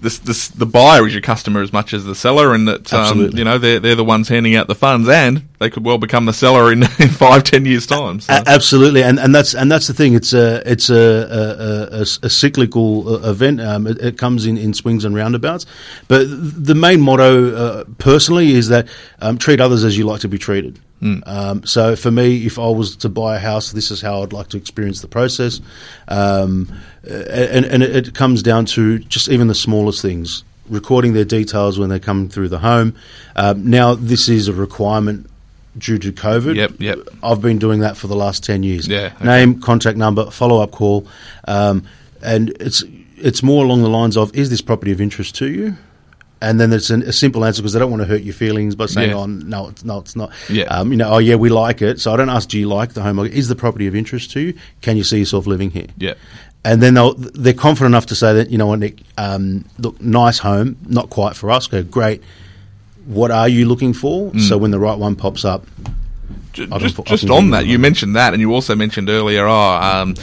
this, 0.00 0.18
this 0.18 0.48
the 0.48 0.66
buyer 0.66 1.06
is 1.06 1.14
your 1.14 1.22
customer 1.22 1.62
as 1.62 1.72
much 1.72 1.94
as 1.94 2.04
the 2.04 2.14
seller, 2.14 2.54
and 2.54 2.68
that 2.68 2.92
um, 2.92 3.30
you 3.34 3.44
know 3.44 3.58
they're 3.58 3.80
they're 3.80 3.94
the 3.94 4.04
ones 4.04 4.28
handing 4.28 4.54
out 4.56 4.66
the 4.66 4.74
funds, 4.74 5.08
and 5.08 5.48
they 5.58 5.70
could 5.70 5.84
well 5.84 5.98
become 5.98 6.26
the 6.26 6.32
seller 6.32 6.72
in, 6.72 6.82
in 6.98 7.08
five 7.08 7.44
ten 7.44 7.64
years 7.64 7.86
time. 7.86 8.20
So. 8.20 8.32
A- 8.32 8.44
absolutely, 8.46 9.02
and 9.02 9.18
and 9.18 9.34
that's 9.34 9.54
and 9.54 9.70
that's 9.70 9.86
the 9.86 9.94
thing. 9.94 10.14
It's 10.14 10.32
a 10.32 10.62
it's 10.70 10.90
a 10.90 10.94
a, 10.94 11.98
a, 11.98 12.00
a 12.00 12.30
cyclical 12.30 13.08
uh, 13.08 13.30
event. 13.30 13.60
Um, 13.60 13.86
it, 13.86 13.98
it 13.98 14.18
comes 14.18 14.46
in, 14.46 14.58
in 14.58 14.74
swings 14.74 15.04
and 15.04 15.14
roundabouts. 15.14 15.66
But 16.08 16.26
the 16.28 16.74
main 16.74 17.00
motto, 17.00 17.54
uh, 17.54 17.84
personally, 17.98 18.52
is 18.52 18.68
that 18.68 18.88
um, 19.20 19.38
treat 19.38 19.60
others 19.60 19.84
as 19.84 19.96
you 19.96 20.06
like 20.06 20.20
to 20.20 20.28
be 20.28 20.38
treated. 20.38 20.80
Um, 21.26 21.66
so 21.66 21.96
for 21.96 22.10
me, 22.10 22.46
if 22.46 22.58
I 22.58 22.68
was 22.68 22.96
to 22.96 23.08
buy 23.08 23.36
a 23.36 23.38
house, 23.38 23.72
this 23.72 23.90
is 23.90 24.00
how 24.00 24.22
I'd 24.22 24.32
like 24.32 24.48
to 24.48 24.56
experience 24.56 25.02
the 25.02 25.08
process. 25.08 25.60
Um, 26.08 26.72
and 27.04 27.64
and 27.64 27.82
it, 27.82 28.08
it 28.08 28.14
comes 28.14 28.42
down 28.42 28.66
to 28.66 28.98
just 29.00 29.28
even 29.28 29.48
the 29.48 29.54
smallest 29.54 30.02
things. 30.02 30.44
Recording 30.68 31.12
their 31.12 31.26
details 31.26 31.78
when 31.78 31.90
they 31.90 32.00
come 32.00 32.30
through 32.30 32.48
the 32.48 32.58
home. 32.58 32.94
Um, 33.36 33.68
now, 33.68 33.94
this 33.94 34.30
is 34.30 34.48
a 34.48 34.54
requirement 34.54 35.28
due 35.76 35.98
to 35.98 36.10
COVID. 36.10 36.56
Yep, 36.56 36.72
yep. 36.78 36.98
I've 37.22 37.42
been 37.42 37.58
doing 37.58 37.80
that 37.80 37.98
for 37.98 38.06
the 38.06 38.16
last 38.16 38.44
10 38.44 38.62
years. 38.62 38.88
Yeah, 38.88 39.12
okay. 39.16 39.24
Name, 39.24 39.60
contact 39.60 39.98
number, 39.98 40.30
follow 40.30 40.62
up 40.62 40.70
call. 40.70 41.06
Um, 41.46 41.86
and 42.22 42.50
it's 42.60 42.82
it's 43.16 43.42
more 43.42 43.64
along 43.64 43.82
the 43.82 43.88
lines 43.88 44.16
of 44.16 44.34
is 44.34 44.50
this 44.50 44.60
property 44.60 44.92
of 44.92 45.00
interest 45.00 45.34
to 45.36 45.48
you? 45.48 45.76
And 46.46 46.60
then 46.60 46.72
it's 46.72 46.90
an, 46.90 47.02
a 47.02 47.12
simple 47.12 47.44
answer 47.44 47.62
because 47.62 47.72
they 47.72 47.78
don't 47.78 47.90
want 47.90 48.02
to 48.02 48.06
hurt 48.08 48.20
your 48.22 48.34
feelings 48.34 48.74
by 48.74 48.86
saying, 48.86 49.10
Yeah. 49.10 49.16
"Oh 49.16 49.26
no, 49.26 49.68
it's 49.68 49.82
no, 49.84 49.98
it's 49.98 50.14
not." 50.14 50.30
Yeah. 50.50 50.64
Um, 50.64 50.90
you 50.92 50.98
know, 50.98 51.08
oh 51.14 51.18
yeah, 51.18 51.36
we 51.36 51.48
like 51.48 51.80
it. 51.80 52.00
So 52.00 52.12
I 52.12 52.16
don't 52.18 52.28
ask, 52.28 52.48
"Do 52.50 52.58
you 52.58 52.68
like 52.68 52.92
the 52.92 53.02
home?" 53.02 53.18
Is 53.20 53.48
the 53.48 53.56
property 53.56 53.86
of 53.86 53.94
interest 53.96 54.30
to 54.32 54.40
you? 54.40 54.54
Can 54.82 54.96
you 54.98 55.04
see 55.04 55.18
yourself 55.18 55.46
living 55.46 55.70
here? 55.70 55.86
yeah, 55.96 56.14
And 56.64 56.82
then 56.82 56.94
they'll, 56.94 57.14
they're 57.14 57.54
confident 57.54 57.92
enough 57.92 58.06
to 58.06 58.14
say 58.14 58.34
that, 58.34 58.50
you 58.50 58.58
know 58.58 58.66
what, 58.66 58.78
Nick, 58.78 59.00
um, 59.16 59.64
look, 59.78 60.00
nice 60.00 60.38
home, 60.38 60.76
not 60.86 61.08
quite 61.10 61.34
for 61.36 61.50
us. 61.50 61.66
Go, 61.66 61.82
great. 61.82 62.22
What 63.06 63.30
are 63.30 63.48
you 63.48 63.66
looking 63.66 63.92
for? 63.94 64.30
Mm. 64.30 64.40
So 64.48 64.56
when 64.58 64.70
the 64.70 64.78
right 64.78 64.98
one 64.98 65.14
pops 65.16 65.44
up, 65.44 65.66
Ju- 66.52 66.64
I 66.72 66.78
can 66.78 66.88
just 66.88 67.04
just 67.06 67.30
on 67.30 67.50
that, 67.50 67.60
that 67.62 67.66
you 67.66 67.78
mentioned 67.78 68.16
that, 68.16 68.32
and 68.34 68.40
you 68.40 68.52
also 68.52 68.74
mentioned 68.74 69.08
earlier, 69.08 69.46
oh, 69.46 69.74
um, 69.82 70.14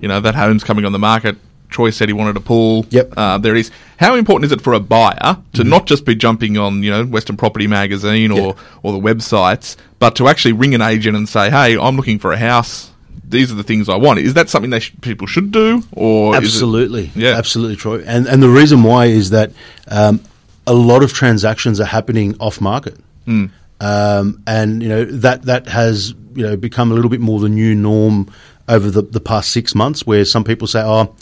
you 0.00 0.08
know 0.08 0.20
that 0.20 0.34
home's 0.34 0.64
coming 0.64 0.84
on 0.84 0.92
the 0.92 0.98
market. 0.98 1.36
Troy 1.70 1.90
said 1.90 2.08
he 2.08 2.12
wanted 2.12 2.36
a 2.36 2.40
pool. 2.40 2.84
Yep. 2.90 3.14
Uh, 3.16 3.38
there 3.38 3.56
is. 3.56 3.70
How 3.98 4.14
important 4.16 4.46
is 4.46 4.52
it 4.52 4.60
for 4.60 4.72
a 4.72 4.80
buyer 4.80 5.38
to 5.54 5.64
not 5.64 5.86
just 5.86 6.04
be 6.04 6.14
jumping 6.14 6.56
on, 6.58 6.82
you 6.82 6.90
know, 6.90 7.04
Western 7.04 7.36
Property 7.36 7.66
Magazine 7.66 8.30
or, 8.30 8.54
Mm-hmm. 8.54 8.58
Yeah. 8.58 8.80
or 8.82 8.92
the 8.92 8.98
websites, 8.98 9.76
but 9.98 10.16
to 10.16 10.28
actually 10.28 10.52
ring 10.52 10.74
an 10.74 10.82
agent 10.82 11.16
and 11.16 11.28
say, 11.28 11.50
"Hey, 11.50 11.76
I'm 11.78 11.96
looking 11.96 12.18
for 12.18 12.32
a 12.32 12.38
house. 12.38 12.90
These 13.28 13.52
are 13.52 13.54
the 13.54 13.62
things 13.62 13.88
I 13.88 13.96
want." 13.96 14.18
Is 14.18 14.34
that 14.34 14.48
something 14.50 14.70
they 14.70 14.80
sh- 14.80 14.92
people 15.02 15.26
should 15.26 15.52
do? 15.52 15.82
Or 15.92 16.34
is 16.34 16.42
it- 16.42 16.44
Absolutely, 16.44 17.10
Yeah. 17.14 17.36
absolutely, 17.36 17.76
Troy. 17.76 18.02
And 18.06 18.26
and 18.26 18.42
the 18.42 18.48
reason 18.48 18.82
why 18.82 19.06
is 19.06 19.30
that 19.30 19.52
um, 19.88 20.20
a 20.66 20.74
lot 20.74 21.02
of 21.02 21.12
transactions 21.12 21.78
are 21.80 21.84
happening 21.84 22.34
off 22.40 22.60
market, 22.60 22.96
Hmm. 23.26 23.46
um, 23.80 24.42
and 24.46 24.82
you 24.82 24.88
know 24.88 25.04
that 25.04 25.42
that 25.44 25.68
has 25.68 26.14
you 26.34 26.42
know 26.46 26.56
become 26.56 26.90
a 26.90 26.94
little 26.94 27.10
bit 27.10 27.20
more 27.20 27.38
the 27.40 27.48
new 27.48 27.74
norm 27.74 28.28
over 28.68 28.90
the 28.90 29.02
the 29.02 29.20
past 29.20 29.50
six 29.52 29.74
months, 29.74 30.06
where 30.06 30.24
some 30.24 30.44
people 30.44 30.66
say, 30.66 30.80
"Oh, 30.82 31.14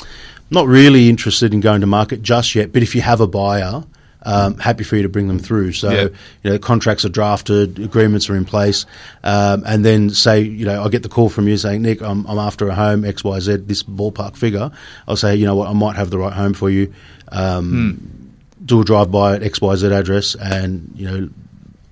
not 0.50 0.66
really 0.66 1.08
interested 1.08 1.52
in 1.54 1.60
going 1.60 1.80
to 1.80 1.86
market 1.86 2.22
just 2.22 2.54
yet," 2.54 2.72
but 2.72 2.82
if 2.82 2.94
you 2.94 3.00
have 3.02 3.20
a 3.20 3.26
buyer. 3.26 3.84
Um, 4.24 4.58
happy 4.58 4.82
for 4.82 4.96
you 4.96 5.04
to 5.04 5.08
bring 5.08 5.28
them 5.28 5.38
through. 5.38 5.72
So, 5.72 5.90
Yeah. 5.90 6.02
you 6.42 6.50
know, 6.50 6.58
contracts 6.58 7.04
are 7.04 7.08
drafted, 7.08 7.78
agreements 7.78 8.28
are 8.28 8.34
in 8.36 8.44
place, 8.44 8.84
um, 9.22 9.62
and 9.64 9.84
then 9.84 10.10
say, 10.10 10.40
you 10.42 10.66
know, 10.66 10.82
I 10.84 10.88
get 10.88 11.04
the 11.04 11.08
call 11.08 11.28
from 11.28 11.46
you 11.46 11.56
saying, 11.56 11.82
Nick, 11.82 12.02
I'm, 12.02 12.26
I'm 12.26 12.36
after 12.36 12.68
a 12.68 12.74
home 12.74 13.04
X 13.04 13.22
Y 13.22 13.38
Z, 13.38 13.56
this 13.66 13.84
ballpark 13.84 14.36
figure. 14.36 14.72
I'll 15.06 15.16
say, 15.16 15.36
you 15.36 15.46
know 15.46 15.54
what, 15.54 15.68
I 15.68 15.72
might 15.72 15.94
have 15.94 16.10
the 16.10 16.18
right 16.18 16.32
home 16.32 16.52
for 16.52 16.68
you. 16.68 16.92
Um, 17.30 18.00
Do 18.66 18.80
a 18.80 18.84
drive 18.84 19.10
by 19.12 19.36
at 19.36 19.42
X 19.44 19.60
Y 19.60 19.76
Z 19.76 19.86
address, 19.86 20.34
and 20.34 20.92
you 20.96 21.06
know, 21.08 21.28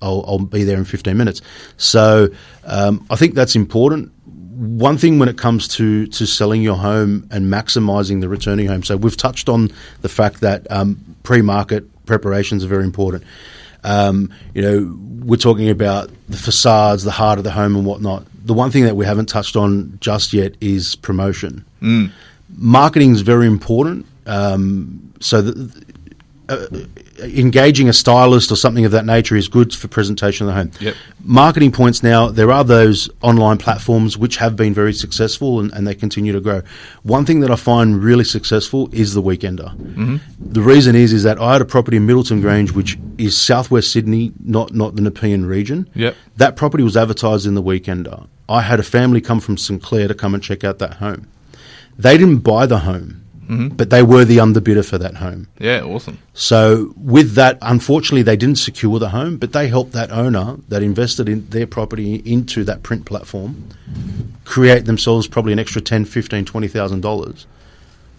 I'll, 0.01 0.23
I'll 0.27 0.39
be 0.39 0.63
there 0.65 0.77
in 0.77 0.83
15 0.85 1.15
minutes. 1.15 1.41
So, 1.77 2.27
um, 2.65 3.05
I 3.09 3.15
think 3.15 3.35
that's 3.35 3.55
important. 3.55 4.11
One 4.57 4.97
thing 4.97 5.19
when 5.19 5.29
it 5.29 5.37
comes 5.37 5.67
to, 5.69 6.07
to 6.07 6.25
selling 6.25 6.63
your 6.63 6.77
home 6.77 7.27
and 7.29 7.51
maximising 7.51 8.21
the 8.21 8.29
returning 8.29 8.67
home. 8.67 8.83
So 8.83 8.97
we've 8.97 9.15
touched 9.15 9.49
on 9.49 9.69
the 10.01 10.09
fact 10.09 10.41
that 10.41 10.65
um, 10.71 10.99
pre-market 11.23 11.83
preparations 12.05 12.63
are 12.63 12.67
very 12.67 12.83
important. 12.83 13.23
Um, 13.83 14.33
you 14.55 14.61
know, 14.61 14.97
we're 15.23 15.37
talking 15.37 15.69
about 15.69 16.09
the 16.27 16.37
facades, 16.37 17.03
the 17.03 17.11
heart 17.11 17.37
of 17.37 17.43
the 17.43 17.51
home, 17.51 17.75
and 17.75 17.85
whatnot. 17.85 18.25
The 18.45 18.53
one 18.53 18.71
thing 18.71 18.83
that 18.85 18.95
we 18.95 19.05
haven't 19.05 19.27
touched 19.27 19.55
on 19.55 19.97
just 20.01 20.33
yet 20.33 20.55
is 20.59 20.95
promotion. 20.95 21.63
Marketing 22.55 23.11
is 23.11 23.21
very 23.21 23.45
important. 23.45 24.05
Um, 24.25 25.13
so, 25.19 25.41
the, 25.41 25.85
uh, 26.49 26.67
engaging 27.19 27.89
a 27.89 27.93
stylist 27.93 28.51
or 28.51 28.55
something 28.55 28.85
of 28.85 28.91
that 28.91 29.05
nature 29.05 29.35
is 29.35 29.47
good 29.47 29.73
for 29.73 29.87
presentation 29.87 30.47
of 30.47 30.53
the 30.53 30.61
home. 30.61 30.71
Yep. 30.79 30.95
Marketing 31.23 31.71
points 31.71 32.03
now, 32.03 32.29
there 32.29 32.51
are 32.51 32.63
those 32.63 33.09
online 33.21 33.57
platforms 33.57 34.17
which 34.17 34.37
have 34.37 34.55
been 34.55 34.73
very 34.73 34.93
successful 34.93 35.59
and, 35.59 35.71
and 35.73 35.85
they 35.85 35.95
continue 35.95 36.33
to 36.33 36.39
grow. 36.39 36.61
One 37.03 37.25
thing 37.25 37.41
that 37.41 37.51
I 37.51 37.55
find 37.55 38.01
really 38.01 38.23
successful 38.23 38.89
is 38.91 39.13
the 39.13 39.21
weekender. 39.21 39.73
The 40.39 40.61
reason 40.61 40.95
is 40.95 41.13
is 41.13 41.23
that 41.23 41.39
I 41.39 41.53
had 41.53 41.61
a 41.61 41.65
property 41.65 41.97
in 41.97 42.05
Middleton 42.05 42.41
Grange 42.41 42.71
which 42.71 42.97
is 43.17 43.39
southwest 43.39 43.91
Sydney, 43.91 44.31
not 44.43 44.73
not 44.73 44.95
the 44.95 45.01
Nepean 45.01 45.45
region. 45.45 45.89
Yep. 45.95 46.15
That 46.37 46.55
property 46.55 46.83
was 46.83 46.95
advertised 46.95 47.45
in 47.45 47.55
the 47.55 47.63
weekender. 47.63 48.27
I 48.49 48.61
had 48.61 48.79
a 48.79 48.83
family 48.83 49.21
come 49.21 49.39
from 49.39 49.57
St 49.57 49.81
Clair 49.81 50.07
to 50.07 50.13
come 50.13 50.33
and 50.33 50.41
check 50.41 50.63
out 50.63 50.79
that 50.79 50.95
home. 50.95 51.27
They 51.97 52.17
didn't 52.17 52.39
buy 52.39 52.65
the 52.67 52.79
home, 52.79 53.25
but 53.47 53.89
they 53.89 54.03
were 54.03 54.25
the 54.25 54.37
underbidder 54.37 54.85
for 54.85 54.97
that 54.97 55.15
home. 55.15 55.47
Yeah, 55.59 55.81
awesome. 55.81 56.19
So 56.33 56.93
with 56.97 57.33
that, 57.35 57.57
unfortunately, 57.61 58.23
they 58.23 58.35
didn't 58.35 58.57
secure 58.57 58.99
the 58.99 59.09
home, 59.09 59.37
but 59.37 59.53
they 59.53 59.69
helped 59.69 59.93
that 59.93 60.11
owner 60.11 60.57
that 60.67 60.83
invested 60.83 61.29
in 61.29 61.49
their 61.49 61.65
property 61.67 62.15
into 62.25 62.63
that 62.65 62.83
print 62.83 63.05
platform 63.05 63.69
create 64.43 64.85
themselves 64.85 65.27
probably 65.27 65.53
an 65.53 65.59
extra 65.59 65.81
10, 65.81 66.05
15, 66.05 66.45
20,000 66.45 67.01
dollars 67.01 67.45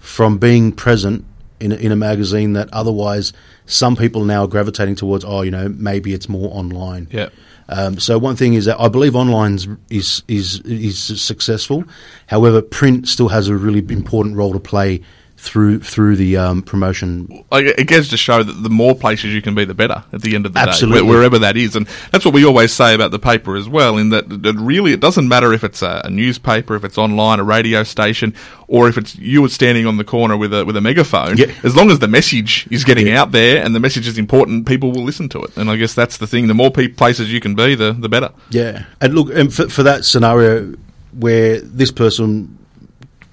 from 0.00 0.38
being 0.38 0.72
present 0.72 1.24
in 1.60 1.72
a, 1.72 1.74
in 1.76 1.92
a 1.92 1.96
magazine 1.96 2.52
that 2.52 2.68
otherwise 2.72 3.32
some 3.66 3.96
people 3.96 4.24
now 4.24 4.44
are 4.44 4.48
gravitating 4.48 4.94
towards. 4.94 5.24
Oh, 5.24 5.42
you 5.42 5.50
know, 5.50 5.68
maybe 5.68 6.14
it's 6.14 6.28
more 6.28 6.50
online. 6.52 7.08
Yeah. 7.10 7.28
Um, 7.68 7.98
so 7.98 8.18
one 8.18 8.36
thing 8.36 8.54
is 8.54 8.64
that 8.64 8.80
I 8.80 8.88
believe 8.88 9.14
online 9.14 9.58
is 9.90 10.22
is 10.28 10.60
is 10.60 11.20
successful. 11.20 11.84
However, 12.26 12.62
print 12.62 13.08
still 13.08 13.28
has 13.28 13.48
a 13.48 13.56
really 13.56 13.80
important 13.80 14.36
role 14.36 14.52
to 14.52 14.60
play 14.60 15.02
through 15.38 15.78
through 15.78 16.16
the 16.16 16.36
um, 16.36 16.62
promotion. 16.62 17.44
it 17.52 17.86
gets 17.86 18.08
to 18.08 18.16
show 18.16 18.42
that 18.42 18.52
the 18.52 18.68
more 18.68 18.94
places 18.94 19.32
you 19.32 19.40
can 19.40 19.54
be, 19.54 19.64
the 19.64 19.72
better 19.72 20.02
at 20.12 20.20
the 20.20 20.34
end 20.34 20.46
of 20.46 20.52
the 20.52 20.58
Absolutely. 20.58 21.02
day, 21.02 21.06
wherever 21.06 21.38
that 21.38 21.56
is. 21.56 21.76
And 21.76 21.86
that's 22.10 22.24
what 22.24 22.34
we 22.34 22.44
always 22.44 22.72
say 22.72 22.92
about 22.92 23.12
the 23.12 23.20
paper 23.20 23.56
as 23.56 23.68
well, 23.68 23.98
in 23.98 24.10
that, 24.10 24.24
really 24.58 24.92
it 24.92 24.98
doesn't 24.98 25.28
matter 25.28 25.52
if 25.52 25.62
it's 25.62 25.80
a, 25.80 26.08
newspaper, 26.10 26.74
if 26.74 26.82
it's 26.82 26.98
online, 26.98 27.38
a 27.38 27.44
radio 27.44 27.84
station, 27.84 28.34
or 28.66 28.88
if 28.88 28.98
it's 28.98 29.16
you 29.16 29.40
were 29.42 29.48
standing 29.48 29.86
on 29.86 29.96
the 29.96 30.04
corner 30.04 30.36
with 30.36 30.52
a 30.52 30.64
with 30.64 30.76
a 30.76 30.80
megaphone. 30.80 31.36
Yeah. 31.36 31.54
As 31.62 31.76
long 31.76 31.92
as 31.92 32.00
the 32.00 32.08
message 32.08 32.66
is 32.72 32.82
getting 32.82 33.10
out 33.10 33.30
there 33.30 33.64
and 33.64 33.74
the 33.74 33.80
message 33.80 34.08
is 34.08 34.18
important, 34.18 34.66
people 34.66 34.90
will 34.90 35.04
listen 35.04 35.28
to 35.30 35.42
it. 35.44 35.56
And 35.56 35.70
I 35.70 35.76
guess 35.76 35.94
that's 35.94 36.16
the 36.16 36.26
thing. 36.26 36.48
The 36.48 36.54
more 36.54 36.72
pe- 36.72 36.88
places 36.88 37.32
you 37.32 37.40
can 37.40 37.54
be, 37.54 37.76
the 37.76 37.92
the 37.92 38.08
better. 38.08 38.32
Yeah, 38.50 38.86
and 39.00 39.14
look, 39.14 39.32
and 39.32 39.54
for, 39.54 39.68
for 39.68 39.84
that 39.84 40.04
scenario 40.04 40.74
where 41.12 41.60
this 41.60 41.92
person 41.92 42.57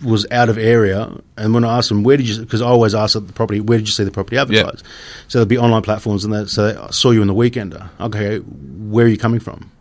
was 0.05 0.25
out 0.31 0.49
of 0.49 0.57
area, 0.57 1.11
and 1.37 1.53
when 1.53 1.63
I 1.65 1.77
asked 1.77 1.89
them, 1.89 2.03
where 2.03 2.15
did 2.17 2.27
you, 2.29 2.39
because 2.41 2.61
I 2.61 2.67
always 2.67 2.93
ask 2.95 3.13
the 3.13 3.21
property, 3.21 3.59
where 3.59 3.77
did 3.79 3.87
you 3.87 3.91
see 3.91 4.03
the 4.03 4.11
property 4.11 4.37
advertised? 4.37 4.85
So 5.27 5.39
there'd 5.39 5.49
be 5.49 5.57
online 5.57 5.81
platforms, 5.81 6.23
and 6.23 6.49
so 6.49 6.67
they 6.67 6.73
say, 6.73 6.79
I 6.79 6.91
saw 6.91 7.11
you 7.11 7.21
in 7.21 7.27
the 7.27 7.33
weekender. 7.33 7.89
Okay, 7.99 8.37
where 8.37 9.05
are 9.05 9.09
you 9.09 9.17
coming 9.17 9.39
from? 9.39 9.71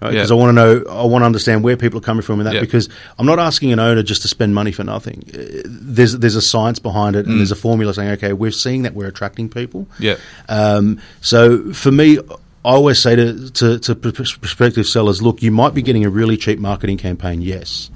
Because 0.00 0.28
Yeah. 0.30 0.36
I 0.36 0.38
want 0.38 0.50
to 0.50 0.52
know, 0.52 0.84
I 0.90 1.04
want 1.06 1.22
to 1.22 1.26
understand 1.26 1.64
where 1.64 1.76
people 1.78 1.98
are 1.98 2.02
coming 2.02 2.22
from 2.22 2.40
in 2.40 2.44
that. 2.44 2.54
Yeah. 2.54 2.60
Because 2.60 2.88
I'm 3.18 3.24
not 3.26 3.38
asking 3.38 3.72
an 3.72 3.78
owner 3.78 4.02
just 4.02 4.22
to 4.22 4.28
spend 4.28 4.54
money 4.54 4.72
for 4.72 4.84
nothing. 4.84 5.24
Uh, 5.32 5.62
There's 5.64 6.18
there's 6.18 6.36
a 6.36 6.42
science 6.42 6.78
behind 6.78 7.16
it, 7.16 7.26
and 7.26 7.38
there's 7.38 7.52
a 7.52 7.56
formula 7.56 7.94
saying, 7.94 8.10
okay, 8.10 8.32
we're 8.34 8.50
seeing 8.50 8.82
that 8.82 8.94
we're 8.94 9.06
attracting 9.06 9.48
people. 9.48 9.86
Yeah. 9.98 10.16
Um, 10.48 11.00
so 11.22 11.72
for 11.72 11.90
me, 11.90 12.18
I 12.18 12.70
always 12.70 12.98
say 12.98 13.14
to, 13.16 13.50
to, 13.50 13.78
to 13.78 13.94
pr- 13.94 14.10
pr- 14.10 14.22
prospective 14.40 14.86
sellers, 14.86 15.22
look, 15.22 15.42
you 15.42 15.50
might 15.50 15.72
be 15.74 15.80
getting 15.82 16.04
a 16.04 16.10
really 16.10 16.36
cheap 16.36 16.58
marketing 16.58 16.98
campaign, 16.98 17.40
yes. 17.40 17.90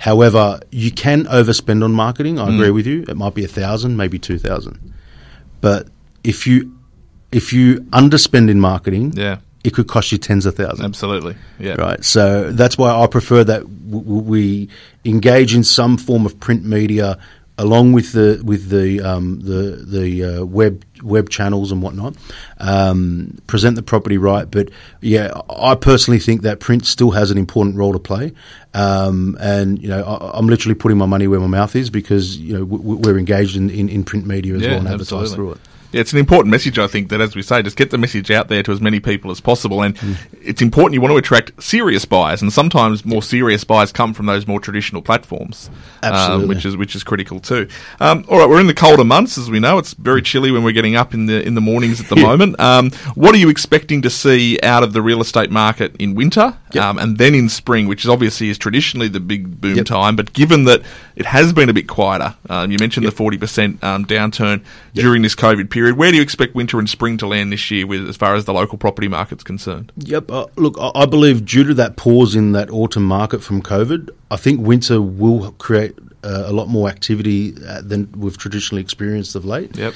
However, 0.00 0.60
you 0.70 0.90
can 0.90 1.26
overspend 1.26 1.84
on 1.84 1.92
marketing. 1.92 2.38
I 2.38 2.48
mm. 2.48 2.54
agree 2.54 2.70
with 2.70 2.86
you. 2.86 3.04
It 3.06 3.18
might 3.18 3.34
be 3.34 3.44
a 3.44 3.48
thousand, 3.48 3.98
maybe 3.98 4.18
two 4.18 4.38
thousand, 4.38 4.94
but 5.60 5.88
if 6.24 6.46
you 6.46 6.74
if 7.32 7.52
you 7.52 7.80
underspend 7.92 8.48
in 8.50 8.58
marketing, 8.60 9.12
Yeah. 9.14 9.36
it 9.62 9.74
could 9.74 9.88
cost 9.88 10.10
you 10.10 10.16
tens 10.18 10.46
of 10.46 10.54
thousands. 10.56 10.86
Absolutely. 10.86 11.36
Yeah. 11.58 11.74
Right. 11.74 12.02
So 12.02 12.50
that's 12.50 12.78
why 12.78 12.90
I 12.90 13.06
prefer 13.08 13.44
that 13.44 13.60
w- 13.90 14.04
w- 14.04 14.22
we 14.22 14.68
engage 15.04 15.54
in 15.54 15.64
some 15.64 15.98
form 15.98 16.24
of 16.24 16.40
print 16.40 16.64
media 16.64 17.18
along 17.60 17.92
with 17.92 18.12
the 18.12 18.40
with 18.44 18.70
the 18.70 19.00
um, 19.00 19.40
the 19.40 19.84
the 19.86 20.24
uh, 20.24 20.44
web 20.44 20.82
web 21.02 21.28
channels 21.28 21.70
and 21.72 21.82
whatnot. 21.82 22.16
Um, 22.58 23.38
present 23.46 23.76
the 23.76 23.82
property 23.82 24.18
right, 24.18 24.50
but 24.50 24.70
yeah, 25.00 25.32
I 25.48 25.74
personally 25.74 26.18
think 26.18 26.42
that 26.42 26.58
print 26.60 26.86
still 26.86 27.10
has 27.12 27.30
an 27.30 27.38
important 27.38 27.76
role 27.76 27.92
to 27.92 27.98
play. 27.98 28.32
Um, 28.74 29.36
and 29.40 29.80
you 29.82 29.88
know, 29.88 30.02
I, 30.02 30.38
I'm 30.38 30.46
literally 30.46 30.74
putting 30.74 30.98
my 30.98 31.06
money 31.06 31.26
where 31.26 31.40
my 31.40 31.46
mouth 31.46 31.76
is 31.76 31.90
because 31.90 32.36
you 32.38 32.54
know 32.54 32.64
w- 32.64 32.96
we're 32.96 33.18
engaged 33.18 33.56
in, 33.56 33.68
in, 33.70 33.88
in 33.88 34.04
print 34.04 34.26
media 34.26 34.54
as 34.54 34.62
Yeah, 34.62 34.70
well 34.70 34.78
and 34.78 34.88
advertise 34.88 35.34
through 35.34 35.52
it. 35.52 35.58
Yeah, 35.92 36.00
it's 36.02 36.12
an 36.12 36.18
important 36.18 36.50
message, 36.50 36.78
I 36.78 36.86
think, 36.86 37.08
that 37.08 37.20
as 37.20 37.34
we 37.34 37.42
say, 37.42 37.62
just 37.62 37.76
get 37.76 37.90
the 37.90 37.98
message 37.98 38.30
out 38.30 38.48
there 38.48 38.62
to 38.62 38.70
as 38.72 38.80
many 38.80 39.00
people 39.00 39.30
as 39.30 39.40
possible. 39.40 39.82
And 39.82 39.96
Mm. 39.96 40.16
it's 40.42 40.62
important 40.62 40.94
you 40.94 41.00
want 41.00 41.12
to 41.12 41.16
attract 41.18 41.60
serious 41.62 42.04
buyers, 42.04 42.42
and 42.42 42.52
sometimes 42.52 43.04
more 43.04 43.22
serious 43.22 43.64
buyers 43.64 43.90
come 43.90 44.14
from 44.14 44.26
those 44.26 44.46
more 44.46 44.60
traditional 44.60 45.02
platforms, 45.02 45.68
um, 46.02 46.48
which 46.48 46.64
is 46.64 46.76
which 46.76 46.94
is 46.94 47.02
critical 47.02 47.40
too. 47.40 47.66
Um, 48.00 48.24
all 48.28 48.38
right, 48.38 48.48
we're 48.48 48.60
in 48.60 48.66
the 48.68 48.74
colder 48.74 49.04
months, 49.04 49.36
as 49.36 49.50
we 49.50 49.58
know. 49.58 49.78
It's 49.78 49.94
very 49.94 50.22
chilly 50.22 50.50
when 50.52 50.62
we're 50.62 50.72
getting 50.72 50.94
up 50.96 51.12
in 51.14 51.26
the 51.26 51.42
in 51.44 51.54
the 51.54 51.60
mornings 51.60 52.00
at 52.00 52.08
the 52.08 52.16
moment. 52.28 52.58
Um, 52.60 52.90
what 53.14 53.34
are 53.34 53.38
you 53.38 53.48
expecting 53.48 54.02
to 54.02 54.10
see 54.10 54.58
out 54.62 54.82
of 54.82 54.92
the 54.92 55.02
real 55.02 55.20
estate 55.20 55.50
market 55.50 55.94
in 55.98 56.14
winter, 56.14 56.56
Yep. 56.74 56.84
um, 56.84 56.98
and 56.98 57.18
then 57.18 57.34
in 57.34 57.48
spring, 57.48 57.86
which 57.88 58.04
is 58.04 58.08
obviously 58.08 58.48
is 58.50 58.58
traditionally 58.58 59.08
the 59.08 59.20
big 59.20 59.60
boom 59.60 59.76
Yep. 59.76 59.86
time? 59.86 60.16
But 60.16 60.32
given 60.32 60.64
that 60.64 60.82
it 61.16 61.26
has 61.26 61.52
been 61.52 61.68
a 61.68 61.72
bit 61.72 61.88
quieter, 61.88 62.34
um, 62.48 62.70
you 62.70 62.78
mentioned 62.78 63.06
the 63.06 63.10
forty 63.12 63.38
percent 63.38 63.82
um, 63.82 64.04
downturn 64.04 64.62
during 64.94 65.22
this 65.22 65.34
COVID 65.34 65.70
period. 65.70 65.96
Where 65.96 66.10
do 66.10 66.16
you 66.16 66.22
expect 66.22 66.54
winter 66.54 66.78
and 66.78 66.88
spring 66.88 67.16
to 67.18 67.26
land 67.26 67.52
this 67.52 67.70
year, 67.70 67.86
with 67.86 68.08
as 68.08 68.16
far 68.16 68.34
as 68.34 68.44
the 68.44 68.52
local 68.52 68.78
property 68.78 69.08
market's 69.08 69.42
concerned? 69.44 69.92
Yep. 69.98 70.30
Uh, 70.30 70.46
look, 70.56 70.76
I, 70.80 70.90
I 70.94 71.06
believe 71.06 71.44
due 71.44 71.64
to 71.64 71.74
that 71.74 71.96
pause 71.96 72.34
in 72.34 72.52
that 72.52 72.70
autumn 72.70 73.04
market 73.04 73.42
from 73.42 73.62
COVID, 73.62 74.10
I 74.30 74.36
think 74.36 74.60
winter 74.60 75.00
will 75.00 75.52
create 75.52 75.94
uh, 76.22 76.44
a 76.46 76.52
lot 76.52 76.68
more 76.68 76.88
activity 76.88 77.54
uh, 77.66 77.80
than 77.82 78.10
we've 78.12 78.36
traditionally 78.36 78.82
experienced 78.82 79.34
of 79.34 79.44
late. 79.44 79.76
Yep. 79.76 79.94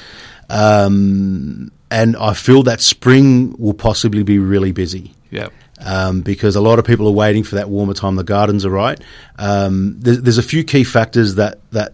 Um, 0.49 1.71
and 1.91 2.15
I 2.17 2.33
feel 2.33 2.63
that 2.63 2.81
spring 2.81 3.55
will 3.57 3.73
possibly 3.73 4.23
be 4.23 4.39
really 4.39 4.71
busy. 4.71 5.13
Yep. 5.31 5.53
Um, 5.79 6.21
because 6.21 6.55
a 6.55 6.61
lot 6.61 6.79
of 6.79 6.85
people 6.85 7.05
are 7.07 7.11
waiting 7.11 7.43
for 7.43 7.55
that 7.55 7.69
warmer 7.69 7.93
time. 7.93 8.15
The 8.15 8.23
gardens 8.23 8.65
are 8.65 8.69
right. 8.69 8.99
Um, 9.37 9.99
there's, 9.99 10.21
there's 10.21 10.37
a 10.37 10.43
few 10.43 10.63
key 10.63 10.85
factors 10.85 11.35
that 11.35 11.59
that 11.71 11.93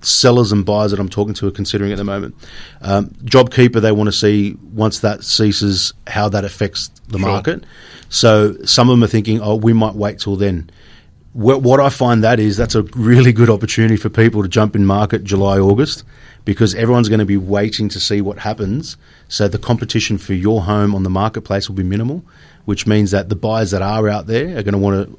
sellers 0.00 0.52
and 0.52 0.64
buyers 0.64 0.92
that 0.92 1.00
I'm 1.00 1.08
talking 1.08 1.34
to 1.34 1.48
are 1.48 1.50
considering 1.50 1.90
at 1.90 1.98
the 1.98 2.04
moment. 2.04 2.36
Um, 2.82 3.08
JobKeeper, 3.24 3.80
they 3.80 3.90
want 3.92 4.06
to 4.08 4.12
see 4.12 4.56
once 4.72 5.00
that 5.00 5.24
ceases 5.24 5.92
how 6.06 6.28
that 6.28 6.44
affects 6.44 6.88
the 7.08 7.18
Sure. 7.18 7.28
market. 7.28 7.64
So 8.08 8.56
some 8.64 8.88
of 8.88 8.92
them 8.96 9.02
are 9.02 9.08
thinking, 9.08 9.40
oh, 9.40 9.56
we 9.56 9.72
might 9.72 9.94
wait 9.94 10.20
till 10.20 10.36
then. 10.36 10.70
What, 11.36 11.60
what 11.60 11.80
I 11.80 11.90
find 11.90 12.24
that 12.24 12.40
is 12.40 12.56
that's 12.56 12.74
a 12.74 12.82
really 12.94 13.30
good 13.30 13.50
opportunity 13.50 13.98
for 13.98 14.08
people 14.08 14.42
to 14.42 14.48
jump 14.48 14.74
in 14.74 14.86
market 14.86 15.22
July, 15.22 15.58
August, 15.58 16.02
because 16.46 16.74
everyone's 16.74 17.10
going 17.10 17.18
to 17.18 17.26
be 17.26 17.36
waiting 17.36 17.90
to 17.90 18.00
see 18.00 18.22
what 18.22 18.38
happens. 18.38 18.96
So 19.28 19.46
the 19.46 19.58
competition 19.58 20.16
for 20.16 20.32
your 20.32 20.62
home 20.62 20.94
on 20.94 21.02
the 21.02 21.10
marketplace 21.10 21.68
will 21.68 21.76
be 21.76 21.82
minimal, 21.82 22.24
which 22.64 22.86
means 22.86 23.10
that 23.10 23.28
the 23.28 23.36
buyers 23.36 23.70
that 23.72 23.82
are 23.82 24.08
out 24.08 24.26
there 24.26 24.56
are 24.56 24.62
going 24.62 24.72
to 24.72 24.78
want 24.78 25.08
to. 25.08 25.18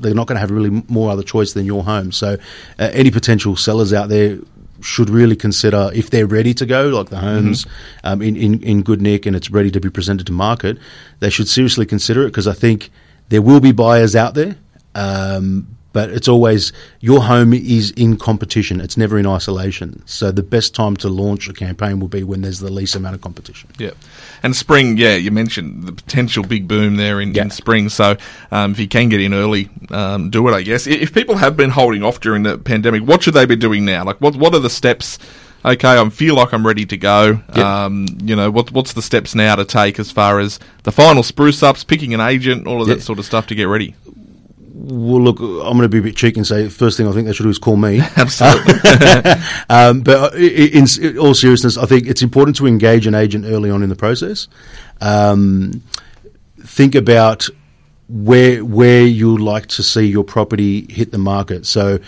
They're 0.00 0.12
not 0.12 0.26
going 0.26 0.36
to 0.36 0.40
have 0.40 0.50
really 0.50 0.82
more 0.88 1.10
other 1.10 1.22
choice 1.22 1.52
than 1.52 1.64
your 1.64 1.84
home. 1.84 2.12
So, 2.12 2.36
uh, 2.80 2.90
any 2.92 3.10
potential 3.12 3.56
sellers 3.56 3.92
out 3.92 4.08
there 4.08 4.40
should 4.80 5.08
really 5.08 5.36
consider 5.36 5.90
if 5.94 6.10
they're 6.10 6.26
ready 6.26 6.52
to 6.54 6.66
go, 6.66 6.88
like 6.88 7.08
the 7.08 7.18
homes 7.18 7.64
um, 8.02 8.20
in, 8.20 8.36
in, 8.36 8.62
in 8.62 8.82
good 8.82 9.00
nick 9.00 9.24
and 9.24 9.34
it's 9.34 9.50
ready 9.50 9.70
to 9.70 9.80
be 9.80 9.88
presented 9.88 10.26
to 10.26 10.32
market, 10.32 10.76
they 11.20 11.30
should 11.30 11.48
seriously 11.48 11.86
consider 11.86 12.24
it 12.24 12.26
because 12.26 12.48
I 12.48 12.52
think 12.52 12.90
there 13.30 13.40
will 13.40 13.60
be 13.60 13.72
buyers 13.72 14.14
out 14.14 14.34
there. 14.34 14.56
Um, 14.94 15.68
but 15.92 16.10
it's 16.10 16.26
always 16.26 16.72
your 16.98 17.22
home 17.22 17.52
is 17.54 17.92
in 17.92 18.16
competition. 18.16 18.80
It's 18.80 18.96
never 18.96 19.16
in 19.16 19.26
isolation. 19.28 20.02
So 20.06 20.32
the 20.32 20.42
best 20.42 20.74
time 20.74 20.96
to 20.96 21.08
launch 21.08 21.48
a 21.48 21.52
campaign 21.52 22.00
will 22.00 22.08
be 22.08 22.24
when 22.24 22.40
there's 22.42 22.58
the 22.58 22.68
least 22.72 22.96
amount 22.96 23.14
of 23.14 23.20
competition. 23.20 23.70
Yeah. 23.78 23.92
And 24.42 24.56
spring, 24.56 24.96
yeah, 24.96 25.14
you 25.14 25.30
mentioned 25.30 25.84
the 25.84 25.92
potential 25.92 26.42
big 26.42 26.66
boom 26.66 26.96
there 26.96 27.20
in, 27.20 27.32
Yeah. 27.32 27.42
in 27.42 27.50
spring. 27.50 27.88
So 27.90 28.16
um, 28.50 28.72
if 28.72 28.80
you 28.80 28.88
can 28.88 29.08
get 29.08 29.20
in 29.20 29.32
early, 29.32 29.70
um, 29.92 30.30
do 30.30 30.48
it, 30.48 30.52
I 30.52 30.62
guess. 30.62 30.88
If 30.88 31.14
people 31.14 31.36
have 31.36 31.56
been 31.56 31.70
holding 31.70 32.02
off 32.02 32.18
during 32.18 32.42
the 32.42 32.58
pandemic, 32.58 33.04
what 33.04 33.22
should 33.22 33.34
they 33.34 33.46
be 33.46 33.54
doing 33.54 33.84
now? 33.84 34.04
Like, 34.04 34.20
what 34.20 34.34
what 34.34 34.52
are 34.52 34.60
the 34.60 34.70
steps? 34.70 35.20
Okay, 35.64 35.96
I 35.98 36.08
feel 36.10 36.34
like 36.34 36.52
I'm 36.52 36.66
ready 36.66 36.84
to 36.86 36.96
go. 36.96 37.40
Yeah. 37.56 37.84
Um, 37.84 38.06
you 38.22 38.34
know, 38.34 38.50
what, 38.50 38.70
what's 38.72 38.92
the 38.94 39.00
steps 39.00 39.34
now 39.36 39.54
to 39.54 39.64
take 39.64 39.98
as 40.00 40.10
far 40.10 40.40
as 40.40 40.58
the 40.82 40.92
final 40.92 41.22
spruce 41.22 41.62
ups, 41.62 41.84
picking 41.84 42.12
an 42.12 42.20
agent, 42.20 42.66
all 42.66 42.82
of 42.82 42.88
that 42.88 43.00
sort 43.00 43.18
of 43.20 43.24
stuff 43.24 43.46
to 43.46 43.54
get 43.54 43.64
ready? 43.68 43.94
Well, 44.86 45.22
look, 45.22 45.40
I'm 45.40 45.78
going 45.78 45.80
to 45.82 45.88
be 45.88 45.98
a 45.98 46.02
bit 46.02 46.14
cheeky 46.14 46.40
and 46.40 46.46
say 46.46 46.68
first 46.68 46.98
thing 46.98 47.08
I 47.08 47.12
think 47.12 47.26
they 47.26 47.32
should 47.32 47.44
do 47.44 47.48
is 47.48 47.58
call 47.58 47.76
me. 47.76 48.00
Absolutely. 48.16 48.74
um, 49.70 50.02
but 50.02 50.34
in, 50.34 50.86
in 51.00 51.18
all 51.18 51.32
seriousness, 51.32 51.78
I 51.78 51.86
think 51.86 52.06
it's 52.06 52.20
important 52.20 52.56
to 52.58 52.66
engage 52.66 53.06
an 53.06 53.14
agent 53.14 53.46
early 53.46 53.70
on 53.70 53.82
in 53.82 53.88
the 53.88 53.96
process. 53.96 54.46
Um, 55.00 55.82
think 56.60 56.94
about 56.94 57.48
where 58.10 58.62
where 58.62 59.04
you'd 59.04 59.40
like 59.40 59.68
to 59.68 59.82
see 59.82 60.02
your 60.02 60.22
property 60.22 60.86
hit 60.92 61.12
the 61.12 61.18
market. 61.18 61.64
So, 61.64 61.98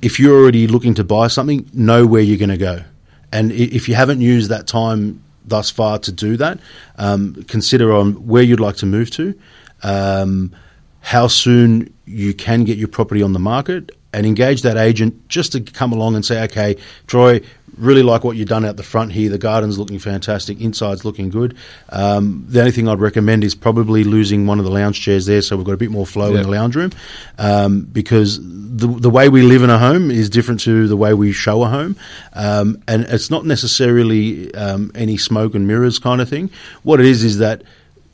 if 0.00 0.20
you're 0.20 0.40
already 0.40 0.68
looking 0.68 0.94
to 0.94 1.04
buy 1.04 1.26
something, 1.26 1.68
know 1.72 2.06
where 2.06 2.22
you're 2.22 2.38
going 2.38 2.50
to 2.50 2.56
go, 2.56 2.84
and 3.32 3.50
if 3.50 3.88
you 3.88 3.96
haven't 3.96 4.20
used 4.20 4.50
that 4.50 4.68
time 4.68 5.24
thus 5.44 5.68
far 5.68 5.98
to 5.98 6.12
do 6.12 6.36
that, 6.36 6.60
um, 6.96 7.42
consider 7.48 7.92
on 7.92 8.28
where 8.28 8.42
you'd 8.44 8.60
like 8.60 8.76
to 8.76 8.86
move 8.86 9.10
to. 9.12 9.34
Um, 9.82 10.54
how 11.00 11.26
soon 11.26 11.92
you 12.10 12.34
can 12.34 12.64
get 12.64 12.78
your 12.78 12.88
property 12.88 13.22
on 13.22 13.32
the 13.32 13.38
market 13.38 13.90
and 14.12 14.26
engage 14.26 14.62
that 14.62 14.76
agent 14.76 15.28
just 15.28 15.52
to 15.52 15.60
come 15.60 15.92
along 15.92 16.16
and 16.16 16.24
say, 16.24 16.42
okay, 16.44 16.76
Troy, 17.06 17.40
really 17.78 18.02
like 18.02 18.24
what 18.24 18.36
you've 18.36 18.48
done 18.48 18.64
out 18.64 18.76
the 18.76 18.82
front 18.82 19.12
here. 19.12 19.30
The 19.30 19.38
garden's 19.38 19.78
looking 19.78 20.00
fantastic, 20.00 20.60
inside's 20.60 21.04
looking 21.04 21.30
good. 21.30 21.56
Um, 21.90 22.44
the 22.48 22.58
only 22.58 22.72
thing 22.72 22.88
I'd 22.88 22.98
recommend 22.98 23.44
is 23.44 23.54
probably 23.54 24.02
losing 24.02 24.46
one 24.46 24.58
of 24.58 24.64
the 24.64 24.70
lounge 24.70 25.00
chairs 25.00 25.26
there 25.26 25.40
so 25.40 25.56
we've 25.56 25.64
got 25.64 25.72
a 25.72 25.78
bit 25.78 25.92
more 25.92 26.04
flow 26.06 26.30
Yeah. 26.32 26.38
in 26.38 26.42
the 26.42 26.48
lounge 26.50 26.74
room 26.74 26.90
um, 27.38 27.82
because 27.82 28.40
the, 28.42 28.88
the 28.88 29.10
way 29.10 29.28
we 29.28 29.42
live 29.42 29.62
in 29.62 29.70
a 29.70 29.78
home 29.78 30.10
is 30.10 30.28
different 30.28 30.60
to 30.62 30.88
the 30.88 30.96
way 30.96 31.14
we 31.14 31.30
show 31.32 31.62
a 31.62 31.68
home. 31.68 31.96
Um, 32.32 32.82
and 32.88 33.04
it's 33.04 33.30
not 33.30 33.46
necessarily 33.46 34.52
um, 34.56 34.90
any 34.96 35.16
smoke 35.16 35.54
and 35.54 35.66
mirrors 35.68 36.00
kind 36.00 36.20
of 36.20 36.28
thing. 36.28 36.50
What 36.82 36.98
it 36.98 37.06
is 37.06 37.22
is 37.22 37.38
that 37.38 37.62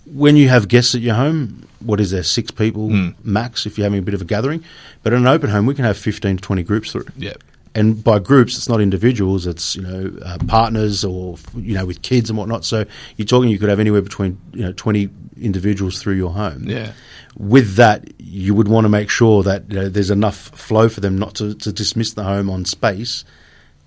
when 0.05 0.37
you 0.37 0.49
have 0.51 0.69
guests 0.69 0.95
at 0.95 1.01
your 1.01 1.15
home, 1.15 1.66
what 1.81 2.01
is 2.01 2.11
there, 2.11 2.23
six 2.23 2.51
people 2.51 2.91
max 3.23 3.67
if 3.67 3.77
you're 3.79 3.85
having 3.85 3.99
a 3.99 4.03
bit 4.03 4.15
of 4.15 4.23
a 4.23 4.25
gathering? 4.25 4.65
But 5.03 5.13
in 5.13 5.21
an 5.21 5.27
open 5.27 5.51
home, 5.51 5.67
we 5.67 5.75
can 5.75 5.85
have 5.85 5.99
15 5.99 6.37
to 6.37 6.43
20 6.43 6.63
groups 6.63 6.93
through. 6.93 7.07
yeah. 7.17 7.35
And 7.75 8.03
by 8.03 8.21
groups, 8.21 8.57
it's 8.57 8.71
not 8.71 8.81
individuals, 8.81 9.47
it's, 9.47 9.77
you 9.77 9.83
know, 9.83 10.19
uh, 10.25 10.39
partners 10.49 11.05
or, 11.05 11.37
you 11.55 11.75
know, 11.75 11.85
with 11.85 12.01
kids 12.01 12.31
and 12.31 12.39
whatnot. 12.39 12.65
So 12.65 12.87
you're 13.19 13.27
talking 13.27 13.51
you 13.51 13.59
could 13.59 13.69
have 13.69 13.79
anywhere 13.79 14.01
between, 14.01 14.41
you 14.55 14.63
know, 14.65 14.73
20 14.73 15.11
individuals 15.39 16.01
through 16.01 16.15
your 16.15 16.33
home. 16.33 16.65
Yeah. 16.65 16.93
With 17.37 17.75
that, 17.75 18.19
you 18.19 18.55
would 18.55 18.69
want 18.69 18.87
to 18.87 18.89
make 18.89 19.11
sure 19.11 19.43
that 19.43 19.71
you 19.71 19.79
know, 19.79 19.89
there's 19.91 20.11
enough 20.11 20.37
flow 20.37 20.89
for 20.89 21.01
them 21.01 21.19
not 21.19 21.35
to, 21.35 21.55
to 21.55 21.71
dismiss 21.71 22.15
the 22.15 22.25
home 22.25 22.49
on 22.49 22.65
space 22.65 23.27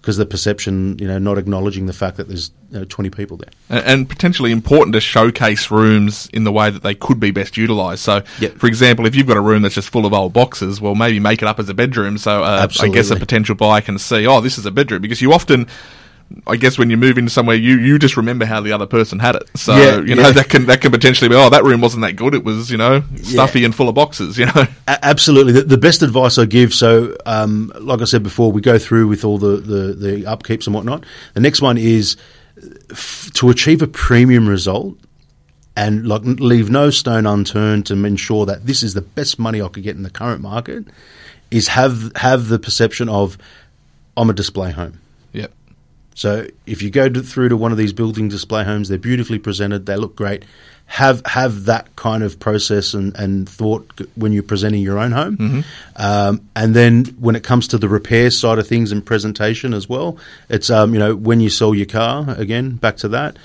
because 0.10 0.17
the 0.17 0.26
perception, 0.26 0.98
you 0.98 1.08
know, 1.08 1.19
not 1.19 1.38
acknowledging 1.38 1.86
the 1.86 1.93
fact 1.93 2.17
that 2.17 2.28
there's 2.28 2.50
you 2.72 2.80
know, 2.80 2.84
20 2.86 3.12
people 3.12 3.38
there. 3.38 3.52
and, 3.69 3.86
and 3.86 4.10
potentially 4.10 4.52
important 4.52 4.95
to 4.95 5.00
showcase 5.00 5.69
rooms 5.69 6.28
in 6.34 6.45
the 6.45 6.52
way 6.52 6.72
that 6.72 6.82
they 6.82 6.95
could 6.95 7.19
be 7.19 7.30
best 7.30 7.58
utilised. 7.58 8.02
So, 8.02 8.24
Yep. 8.39 8.54
for 8.54 8.65
example, 8.65 9.06
if 9.06 9.13
you've 9.13 9.28
got 9.28 9.38
a 9.38 9.41
room 9.41 9.62
that's 9.62 9.76
just 9.76 9.89
full 9.89 10.08
of 10.08 10.13
old 10.13 10.34
boxes, 10.34 10.82
well, 10.82 10.95
maybe 10.95 11.19
make 11.19 11.43
it 11.43 11.48
up 11.48 11.60
as 11.60 11.69
a 11.69 11.76
bedroom. 11.76 12.17
So, 12.17 12.43
uh, 12.43 12.67
I 12.80 12.88
guess 12.88 13.12
a 13.12 13.17
potential 13.17 13.54
buyer 13.54 13.82
can 13.82 14.00
see, 14.00 14.26
oh, 14.26 14.41
this 14.41 14.58
is 14.58 14.65
a 14.65 14.72
bedroom, 14.72 15.04
because 15.04 15.22
you 15.22 15.32
often. 15.32 15.67
I 16.46 16.58
guess 16.58 16.78
when 16.78 16.89
you 16.92 16.98
move 16.98 17.18
into 17.18 17.32
somewhere, 17.32 17.56
you, 17.56 17.78
you 17.80 17.98
just 17.98 18.15
remember 18.15 18.46
how 18.46 18.62
the 18.62 18.72
other 18.72 18.86
person 18.86 19.18
had 19.20 19.36
it. 19.36 19.50
So 19.56 19.76
Yeah, 19.76 20.00
you 20.02 20.13
know 20.15 20.24
yeah. 20.28 20.32
that 20.32 20.50
can 20.50 20.65
that 20.68 20.80
can 20.82 20.92
potentially 20.92 21.28
be 21.28 21.36
oh 21.36 21.50
that 21.50 21.63
room 21.63 21.82
wasn't 21.82 22.04
that 22.04 22.13
good. 22.13 22.34
It 22.36 22.44
was 22.44 22.70
you 22.70 22.78
know 22.78 23.04
stuffy 23.24 23.65
and 23.65 23.74
full 23.74 23.89
of 23.89 23.96
boxes. 23.96 24.38
You 24.38 24.46
know 24.46 24.65
A- 24.88 25.06
Absolutely. 25.06 25.54
The, 25.54 25.62
the 25.63 25.78
best 25.78 26.02
advice 26.04 26.38
I 26.38 26.46
give, 26.46 26.74
so 26.74 27.15
um, 27.26 27.72
like 27.80 28.02
I 28.02 28.06
said 28.06 28.22
before, 28.24 28.52
we 28.52 28.62
go 28.62 28.78
through 28.78 29.08
with 29.08 29.26
all 29.26 29.38
the, 29.39 29.58
the, 29.58 29.94
the 29.94 30.24
upkeeps 30.24 30.68
and 30.68 30.76
whatnot. 30.76 31.04
The 31.34 31.39
next 31.42 31.62
one 31.62 31.78
is 31.80 32.15
f- 32.92 33.32
to 33.34 33.50
achieve 33.50 33.82
a 33.82 33.88
premium 33.88 34.48
result 34.48 34.98
and 35.76 36.06
like 36.08 36.22
leave 36.24 36.70
no 36.70 36.89
stone 36.89 37.26
unturned 37.26 37.86
to 37.88 37.94
ensure 38.06 38.46
that 38.46 38.65
this 38.68 38.84
is 38.84 38.94
the 38.94 39.02
best 39.02 39.39
money 39.39 39.62
I 39.62 39.68
could 39.70 39.84
get 39.84 39.96
in 39.96 40.04
the 40.04 40.10
current 40.10 40.42
market. 40.42 40.86
Is 41.50 41.70
have 41.70 42.12
have 42.18 42.50
the 42.50 42.60
perception 42.60 43.10
of 43.10 43.38
I'm 44.15 44.30
a 44.30 44.34
display 44.34 44.72
home. 44.72 45.00
So 46.19 46.47
if 46.65 46.82
you 46.82 46.89
go 46.89 47.08
to, 47.08 47.21
through 47.21 47.47
to 47.47 47.55
one 47.55 47.71
of 47.71 47.77
these 47.77 47.93
building 47.93 48.27
display 48.27 48.65
homes, 48.65 48.89
they're 48.89 48.97
beautifully 48.97 49.39
presented, 49.39 49.86
they 49.86 49.95
look 49.95 50.17
great. 50.17 50.43
Have 50.88 51.21
have 51.25 51.63
that 51.65 51.95
kind 51.95 52.23
of 52.23 52.41
process 52.41 52.93
and, 52.93 53.15
and 53.15 53.47
thought 53.47 54.01
when 54.15 54.34
you're 54.34 54.43
presenting 54.43 54.82
your 54.82 54.99
own 54.99 55.13
home, 55.13 55.38
Mm-hmm. 55.38 55.62
um, 55.95 56.41
and 56.58 56.75
then 56.75 57.05
when 57.19 57.38
it 57.38 57.43
comes 57.43 57.69
to 57.69 57.77
the 57.77 57.88
repair 57.88 58.32
side 58.32 58.60
of 58.60 58.67
things 58.67 58.91
and 58.91 59.05
presentation 59.05 59.73
as 59.73 59.88
well, 59.88 60.17
it's 60.49 60.69
um, 60.69 60.93
you 60.93 60.99
know 60.99 61.15
when 61.15 61.39
you 61.39 61.49
sell 61.49 61.73
your 61.73 61.86
car 61.86 62.25
again 62.38 62.71
back 62.75 62.97
to 62.97 63.08
that, 63.10 63.38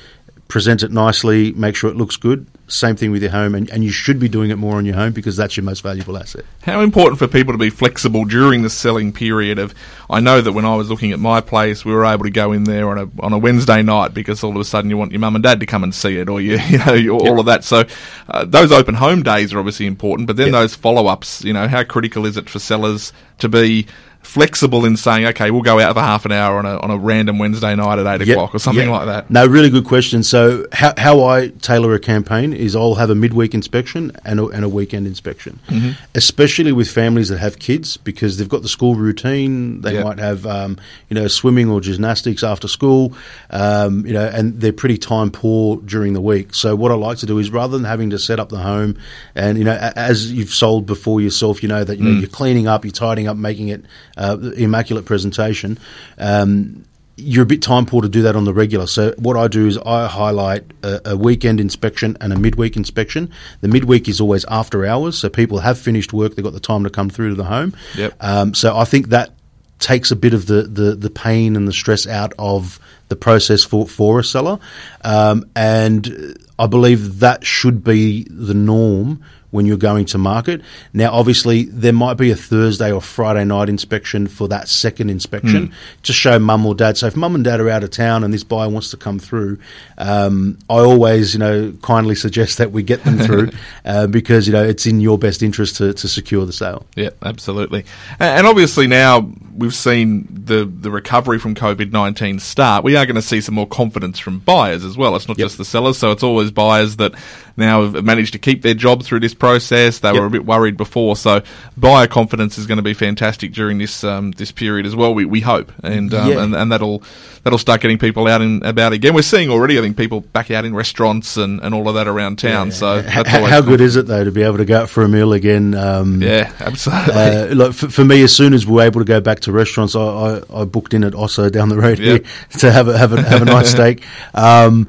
present 0.48 0.82
it 0.82 0.90
nicely, 0.90 1.52
make 1.52 1.76
sure 1.76 1.90
it 1.90 1.96
looks 1.96 2.16
good. 2.16 2.44
Same 2.66 2.96
thing 2.96 3.10
with 3.10 3.20
your 3.22 3.30
home, 3.30 3.54
and, 3.54 3.68
and 3.70 3.84
you 3.84 3.90
should 3.90 4.18
be 4.18 4.26
doing 4.28 4.50
it 4.50 4.56
more 4.56 4.76
on 4.76 4.86
your 4.86 4.94
home 4.94 5.12
because 5.12 5.36
that's 5.36 5.54
your 5.54 5.64
most 5.64 5.82
valuable 5.82 6.16
asset. 6.16 6.46
How 6.62 6.80
important 6.80 7.18
for 7.18 7.28
people 7.28 7.52
to 7.52 7.58
be 7.58 7.68
flexible 7.68 8.24
during 8.24 8.62
the 8.62 8.70
selling 8.70 9.12
period 9.12 9.58
of 9.58 9.74
I 10.08 10.20
know 10.20 10.40
that 10.40 10.52
when 10.52 10.64
I 10.64 10.74
was 10.74 10.88
looking 10.88 11.12
at 11.12 11.18
my 11.18 11.42
place 11.42 11.84
we 11.84 11.92
were 11.92 12.06
able 12.06 12.24
to 12.24 12.30
go 12.30 12.52
in 12.52 12.64
there 12.64 12.88
on 12.88 12.98
a 12.98 13.22
on 13.22 13.34
a 13.34 13.38
Wednesday 13.38 13.82
night 13.82 14.14
because 14.14 14.42
all 14.42 14.52
of 14.52 14.56
a 14.56 14.64
sudden 14.64 14.88
you 14.88 14.96
want 14.96 15.12
your 15.12 15.20
mum 15.20 15.34
and 15.36 15.42
dad 15.44 15.60
to 15.60 15.66
come 15.66 15.84
and 15.84 15.94
see 15.94 16.16
it 16.16 16.28
or 16.30 16.40
you, 16.40 16.56
you 16.68 16.78
know 16.78 16.94
you- 16.94 17.12
all 17.14 17.38
of 17.38 17.44
that 17.46 17.64
so 17.64 17.84
uh, 18.28 18.46
those 18.46 18.72
open 18.72 18.94
home 18.94 19.22
days 19.22 19.52
are 19.52 19.58
obviously 19.58 19.86
important 19.86 20.26
but 20.26 20.36
then 20.36 20.46
Yep. 20.46 20.52
those 20.54 20.74
follow-ups 20.74 21.44
you 21.44 21.52
know 21.52 21.68
how 21.68 21.84
critical 21.84 22.24
is 22.24 22.38
it 22.38 22.48
for 22.48 22.58
sellers 22.58 23.12
to 23.40 23.48
be 23.50 23.86
flexible 24.24 24.84
in 24.84 24.96
saying 24.96 25.26
okay 25.26 25.50
we'll 25.50 25.62
go 25.62 25.78
out 25.78 25.94
for 25.94 26.00
half 26.00 26.24
an 26.24 26.32
hour 26.32 26.58
on 26.58 26.66
a, 26.66 26.76
on 26.80 26.90
a 26.90 26.96
random 26.96 27.38
Wednesday 27.38 27.74
night 27.76 27.98
at 27.98 28.20
8 28.20 28.26
Yep, 28.26 28.36
o'clock 28.36 28.54
or 28.54 28.58
something 28.58 28.88
yep. 28.88 28.90
like 28.92 29.06
that 29.06 29.30
No, 29.30 29.46
really 29.46 29.70
good 29.70 29.84
question. 29.84 30.22
So, 30.22 30.66
how, 30.72 30.92
how 30.96 31.24
I 31.24 31.48
tailor 31.48 31.94
a 31.94 32.00
campaign 32.00 32.52
is 32.52 32.74
I'll 32.74 32.94
have 32.96 33.10
a 33.10 33.14
midweek 33.14 33.54
inspection 33.54 34.12
and 34.24 34.40
a, 34.40 34.46
and 34.48 34.64
a 34.64 34.68
weekend 34.68 35.06
inspection, 35.06 35.60
Mm-hmm. 35.68 35.90
especially 36.14 36.72
with 36.72 36.90
families 36.90 37.28
that 37.28 37.38
have 37.38 37.58
kids 37.58 37.96
because 37.96 38.38
they've 38.38 38.48
got 38.48 38.62
the 38.62 38.68
school 38.68 38.94
routine. 38.94 39.80
They 39.82 39.94
Yep. 39.94 40.04
might 40.04 40.18
have, 40.18 40.46
um, 40.46 40.78
you 41.08 41.14
know, 41.14 41.28
swimming 41.28 41.68
or 41.70 41.80
gymnastics 41.80 42.42
after 42.42 42.66
school, 42.68 43.12
um, 43.50 44.06
you 44.06 44.12
know, 44.12 44.24
and 44.26 44.60
they're 44.60 44.72
pretty 44.72 44.98
time 44.98 45.30
poor 45.30 45.76
during 45.78 46.12
the 46.14 46.20
week. 46.20 46.54
So, 46.54 46.74
what 46.74 46.90
I 46.90 46.94
like 46.94 47.18
to 47.18 47.26
do 47.26 47.38
is 47.38 47.50
rather 47.50 47.76
than 47.76 47.84
having 47.84 48.10
to 48.10 48.18
set 48.18 48.40
up 48.40 48.48
the 48.48 48.58
home, 48.58 48.96
and 49.34 49.58
you 49.58 49.64
know, 49.64 49.76
as 49.96 50.32
you've 50.32 50.50
sold 50.54 50.86
before 50.86 51.20
yourself, 51.20 51.62
you 51.62 51.68
know 51.68 51.84
that 51.84 51.98
you 51.98 52.04
know 52.04 52.10
you're 52.10 52.28
cleaning 52.28 52.66
up, 52.66 52.84
you're 52.84 52.92
tidying 52.92 53.28
up, 53.28 53.36
making 53.36 53.68
it 53.68 53.84
uh, 54.16 54.38
immaculate 54.56 55.04
presentation. 55.04 55.78
Um, 56.18 56.84
you're 57.16 57.44
a 57.44 57.46
bit 57.46 57.62
time 57.62 57.86
poor 57.86 58.02
to 58.02 58.08
do 58.08 58.22
that 58.22 58.34
on 58.34 58.44
the 58.44 58.52
regular. 58.52 58.86
So 58.86 59.14
what 59.18 59.36
I 59.36 59.46
do 59.46 59.66
is 59.68 59.78
I 59.78 60.08
highlight 60.08 60.64
a, 60.82 61.12
a 61.12 61.16
weekend 61.16 61.60
inspection 61.60 62.16
and 62.20 62.32
a 62.32 62.36
midweek 62.36 62.76
inspection. 62.76 63.30
The 63.60 63.68
midweek 63.68 64.08
is 64.08 64.20
always 64.20 64.44
after 64.46 64.84
hours, 64.84 65.18
so 65.18 65.28
people 65.28 65.60
have 65.60 65.78
finished 65.78 66.12
work, 66.12 66.34
they've 66.34 66.44
got 66.44 66.54
the 66.54 66.60
time 66.60 66.82
to 66.84 66.90
come 66.90 67.10
through 67.10 67.30
to 67.30 67.34
the 67.36 67.44
home. 67.44 67.74
Yep. 67.96 68.14
Um, 68.20 68.54
so 68.54 68.76
I 68.76 68.84
think 68.84 69.08
that 69.08 69.30
takes 69.78 70.10
a 70.10 70.16
bit 70.16 70.34
of 70.34 70.46
the, 70.46 70.62
the, 70.62 70.94
the 70.94 71.10
pain 71.10 71.56
and 71.56 71.68
the 71.68 71.72
stress 71.72 72.06
out 72.06 72.32
of 72.38 72.80
the 73.08 73.16
process 73.16 73.64
for, 73.64 73.86
for 73.86 74.18
a 74.18 74.24
seller. 74.24 74.58
Um, 75.02 75.44
and 75.54 76.36
I 76.58 76.66
believe 76.66 77.20
that 77.20 77.44
should 77.44 77.84
be 77.84 78.26
the 78.30 78.54
norm 78.54 79.22
when 79.54 79.66
you're 79.66 79.76
going 79.76 80.04
to 80.04 80.18
market. 80.18 80.60
Now, 80.92 81.12
obviously, 81.12 81.62
there 81.66 81.92
might 81.92 82.14
be 82.14 82.32
a 82.32 82.34
Thursday 82.34 82.90
or 82.90 83.00
Friday 83.00 83.44
night 83.44 83.68
inspection 83.68 84.26
for 84.26 84.48
that 84.48 84.68
second 84.68 85.10
inspection 85.10 85.72
to 86.02 86.12
show 86.12 86.40
mum 86.40 86.66
or 86.66 86.74
dad. 86.74 86.96
So 86.96 87.06
if 87.06 87.14
mum 87.14 87.36
and 87.36 87.44
dad 87.44 87.60
are 87.60 87.70
out 87.70 87.84
of 87.84 87.90
town 87.90 88.24
and 88.24 88.34
this 88.34 88.42
buyer 88.42 88.68
wants 88.68 88.90
to 88.90 88.96
come 88.96 89.20
through, 89.20 89.58
um, 89.96 90.58
I 90.68 90.78
always, 90.78 91.34
you 91.34 91.38
know, 91.38 91.72
kindly 91.82 92.16
suggest 92.16 92.58
that 92.58 92.72
we 92.72 92.82
get 92.82 93.04
them 93.04 93.16
through 93.16 93.50
uh, 93.84 94.08
because, 94.08 94.48
you 94.48 94.52
know, 94.52 94.64
it's 94.64 94.86
in 94.86 95.00
your 95.00 95.18
best 95.18 95.40
interest 95.40 95.76
to, 95.76 95.94
to 95.94 96.08
secure 96.08 96.44
the 96.46 96.52
sale. 96.52 96.84
Yeah, 96.96 97.10
absolutely. 97.22 97.84
And 98.18 98.48
obviously 98.48 98.88
now 98.88 99.30
we've 99.56 99.74
seen 99.74 100.26
the, 100.30 100.64
the 100.64 100.90
recovery 100.90 101.38
from 101.38 101.54
COVID 101.54 101.92
19 101.92 102.40
start. 102.40 102.82
We 102.84 102.96
are 102.96 103.06
going 103.06 103.14
to 103.16 103.22
see 103.22 103.40
some 103.40 103.54
more 103.54 103.66
confidence 103.68 104.18
from 104.18 104.40
buyers 104.40 104.84
as 104.84 104.96
well. 104.96 105.14
It's 105.16 105.28
not 105.28 105.38
Yep. 105.38 105.44
just 105.44 105.58
the 105.58 105.64
sellers, 105.64 105.96
so 105.96 106.10
it's 106.10 106.22
always 106.22 106.50
buyers 106.50 106.96
that 106.96 107.14
now 107.56 107.82
have 107.90 108.04
managed 108.04 108.32
to 108.32 108.38
keep 108.38 108.62
their 108.62 108.74
job 108.74 109.04
through 109.04 109.20
this 109.20 109.34
process. 109.34 110.00
They 110.00 110.12
were 110.12 110.26
a 110.26 110.30
bit 110.30 110.44
worried 110.44 110.76
before, 110.76 111.14
so 111.16 111.42
buyer 111.76 112.06
confidence 112.08 112.58
is 112.58 112.66
going 112.66 112.78
to 112.78 112.82
be 112.82 112.94
fantastic 112.94 113.52
during 113.52 113.78
this 113.78 114.02
um, 114.02 114.32
this 114.32 114.50
period 114.50 114.86
as 114.86 114.96
well. 114.96 115.14
We, 115.14 115.24
we 115.24 115.40
hope, 115.40 115.70
and, 115.82 116.12
um, 116.12 116.30
Yeah. 116.30 116.42
and 116.42 116.54
and 116.54 116.72
that'll 116.72 117.02
that'll 117.44 117.58
start 117.58 117.80
getting 117.80 117.98
people 117.98 118.26
out 118.26 118.40
and 118.42 118.62
about 118.64 118.92
again. 118.92 119.14
We're 119.14 119.22
seeing 119.22 119.50
already, 119.50 119.78
I 119.78 119.82
think, 119.82 119.96
people 119.96 120.20
back 120.22 120.50
out 120.50 120.64
in 120.64 120.74
restaurants 120.74 121.36
and, 121.36 121.60
and 121.60 121.74
all 121.74 121.88
of 121.88 121.94
that 121.94 122.08
around 122.08 122.38
town. 122.38 122.72
So 122.72 122.98
H- 122.98 123.04
that's 123.06 123.34
always 123.34 123.50
how 123.52 123.60
good 123.60 123.80
is 123.80 123.96
it 123.96 124.06
though 124.06 124.24
to 124.24 124.30
be 124.32 124.42
able 124.42 124.56
to 124.56 124.64
go 124.64 124.82
out 124.82 124.88
for 124.90 125.02
a 125.04 125.08
meal 125.08 125.32
again? 125.32 125.74
Um, 125.74 126.20
Yeah, 126.22 126.52
absolutely. 126.60 127.14
Uh, 127.14 127.54
like 127.54 127.72
for, 127.74 127.88
for 127.88 128.04
me, 128.04 128.22
as 128.22 128.34
soon 128.34 128.54
as 128.54 128.66
we're 128.66 128.82
able 128.84 129.00
to 129.00 129.04
go 129.06 129.20
back 129.20 129.40
to 129.40 129.52
restaurants, 129.52 129.94
I, 129.94 130.00
I, 130.00 130.42
I 130.62 130.64
booked 130.64 130.94
in 130.94 131.04
at 131.04 131.12
Osso 131.12 131.50
down 131.52 131.68
the 131.68 131.76
road 131.78 131.98
Yep. 131.98 132.24
here 132.24 132.32
to 132.60 132.72
have 132.72 132.88
a, 132.88 132.96
have 132.98 133.12
a, 133.12 133.22
have 133.22 133.42
a 133.42 133.46
nice 133.46 133.70
steak. 133.72 134.02
Um, 134.34 134.88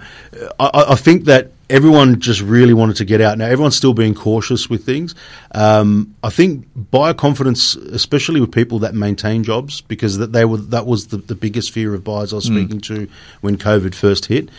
I 0.60 0.86
I 0.90 0.96
think 0.96 1.26
that 1.26 1.52
everyone 1.70 2.20
just 2.20 2.42
really 2.42 2.74
wanted 2.74 2.98
to 2.98 3.06
get 3.06 3.22
out. 3.22 3.38
Now 3.38 3.46
everyone's 3.46 3.76
still 3.76 3.94
being 3.94 4.14
cautious 4.14 4.70
with 4.70 4.86
things. 4.86 5.16
Um, 5.54 6.16
I 6.24 6.30
think 6.30 6.68
buyer 6.76 7.14
confidence, 7.14 7.76
especially 7.76 8.42
with 8.42 8.52
people 8.52 8.80
that 8.80 8.94
maintain 8.94 9.44
jobs, 9.44 9.82
because 9.82 10.18
that 10.18 10.32
they 10.32 10.46
were 10.46 10.58
that 10.58 10.86
was 10.86 11.08
the, 11.08 11.18
the 11.18 11.36
biggest 11.36 11.72
fear 11.72 11.94
of 11.94 12.04
buyers 12.04 12.34
I 12.34 12.38
was 12.38 12.46
speaking 12.46 12.82
to 12.82 13.08
when 13.42 13.58
COVID 13.58 13.96
first 13.96 14.26
hit. 14.26 14.50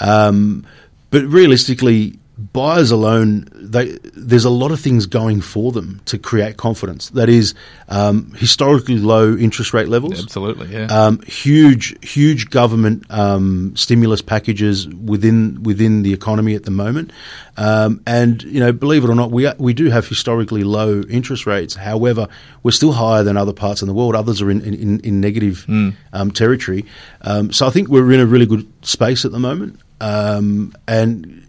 Um, 0.00 0.66
but 1.10 1.24
realistically, 1.24 2.18
buyers 2.36 2.90
alone, 2.90 3.48
they, 3.54 3.96
there's 4.14 4.44
a 4.44 4.50
lot 4.50 4.72
of 4.72 4.80
things 4.80 5.06
going 5.06 5.40
for 5.40 5.70
them 5.70 6.00
to 6.06 6.18
create 6.18 6.56
confidence. 6.56 7.10
That 7.10 7.28
is 7.28 7.54
um, 7.88 8.32
historically 8.36 8.98
low 8.98 9.36
interest 9.36 9.72
rate 9.72 9.88
levels. 9.88 10.22
absolutely, 10.22 10.72
yeah. 10.72 10.86
Um, 10.86 11.20
huge, 11.22 11.96
huge 12.06 12.50
government 12.50 13.04
um, 13.10 13.76
stimulus 13.76 14.20
packages 14.20 14.88
within 14.88 15.62
within 15.62 16.02
the 16.02 16.12
economy 16.12 16.54
at 16.54 16.64
the 16.64 16.70
moment, 16.72 17.12
um, 17.56 18.02
and 18.06 18.42
you 18.42 18.58
know, 18.58 18.72
believe 18.72 19.04
it 19.04 19.10
or 19.10 19.14
not, 19.14 19.30
we 19.30 19.46
are, 19.46 19.54
we 19.58 19.72
do 19.72 19.90
have 19.90 20.08
historically 20.08 20.64
low 20.64 21.02
interest 21.02 21.46
rates. 21.46 21.74
However, 21.74 22.26
we're 22.62 22.72
still 22.72 22.92
higher 22.92 23.22
than 23.22 23.36
other 23.36 23.52
parts 23.52 23.80
in 23.80 23.88
the 23.88 23.94
world. 23.94 24.16
Others 24.16 24.42
are 24.42 24.50
in 24.50 24.60
in, 24.62 25.00
in 25.00 25.20
negative 25.20 25.66
um, 26.12 26.30
territory. 26.32 26.84
Um, 27.22 27.52
so 27.52 27.66
I 27.66 27.70
think 27.70 27.88
we're 27.88 28.12
in 28.12 28.20
a 28.20 28.26
really 28.26 28.46
good 28.46 28.66
space 28.84 29.24
at 29.24 29.30
the 29.30 29.38
moment, 29.38 29.80
um, 30.00 30.74
and 30.88 31.43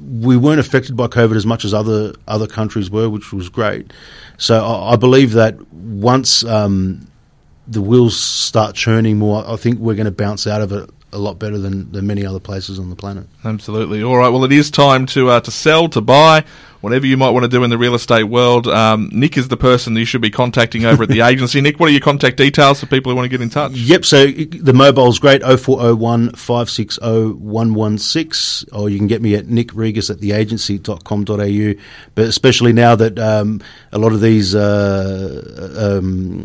we 0.00 0.36
weren't 0.36 0.60
affected 0.60 0.96
by 0.96 1.06
COVID 1.06 1.36
as 1.36 1.46
much 1.46 1.64
as 1.64 1.74
other 1.74 2.14
other 2.26 2.46
countries 2.46 2.90
were, 2.90 3.08
which 3.08 3.32
was 3.32 3.48
great. 3.48 3.92
So 4.38 4.64
I, 4.64 4.92
I 4.92 4.96
believe 4.96 5.32
that 5.32 5.60
once 5.72 6.44
um, 6.44 7.06
the 7.66 7.82
wheels 7.82 8.18
start 8.18 8.74
churning 8.74 9.18
more, 9.18 9.44
I 9.46 9.56
think 9.56 9.78
we're 9.78 9.94
going 9.94 10.06
to 10.06 10.10
bounce 10.10 10.46
out 10.46 10.62
of 10.62 10.72
it 10.72 10.90
a 11.12 11.18
lot 11.18 11.38
better 11.38 11.58
than, 11.58 11.90
than 11.92 12.06
many 12.06 12.24
other 12.24 12.40
places 12.40 12.78
on 12.78 12.88
the 12.88 12.96
planet. 12.96 13.26
Absolutely. 13.44 14.02
All 14.02 14.16
right. 14.16 14.28
Well, 14.28 14.44
it 14.44 14.52
is 14.52 14.70
time 14.70 15.06
to 15.06 15.30
uh, 15.30 15.40
to 15.40 15.50
sell, 15.50 15.88
to 15.88 16.00
buy, 16.00 16.44
whatever 16.80 17.06
you 17.06 17.16
might 17.16 17.30
want 17.30 17.44
to 17.44 17.48
do 17.48 17.62
in 17.64 17.70
the 17.70 17.78
real 17.78 17.94
estate 17.94 18.24
world. 18.24 18.66
Um, 18.66 19.10
Nick 19.12 19.36
is 19.36 19.48
the 19.48 19.56
person 19.56 19.94
that 19.94 20.00
you 20.00 20.06
should 20.06 20.20
be 20.20 20.30
contacting 20.30 20.84
over 20.84 21.02
at 21.02 21.08
the 21.08 21.20
agency. 21.26 21.60
Nick, 21.60 21.78
what 21.78 21.88
are 21.88 21.92
your 21.92 22.00
contact 22.00 22.36
details 22.36 22.80
for 22.80 22.86
people 22.86 23.10
who 23.10 23.16
want 23.16 23.26
to 23.26 23.28
get 23.28 23.42
in 23.42 23.50
touch? 23.50 23.72
Yep, 23.72 24.04
so 24.04 24.26
the 24.26 24.72
mobile's 24.72 25.18
great, 25.18 25.42
0401 25.42 26.32
560 26.32 27.00
116, 27.32 28.68
or 28.72 28.88
you 28.88 28.98
can 28.98 29.06
get 29.06 29.22
me 29.22 29.34
at 29.34 29.46
nickregas 29.46 30.10
at 30.10 30.18
theagency.com.au. 30.20 31.74
But 32.14 32.24
especially 32.24 32.72
now 32.72 32.94
that 32.96 33.18
um, 33.18 33.60
a 33.92 33.98
lot 33.98 34.12
of 34.12 34.20
these 34.20 34.54
uh, 34.54 35.98
um, 35.98 36.44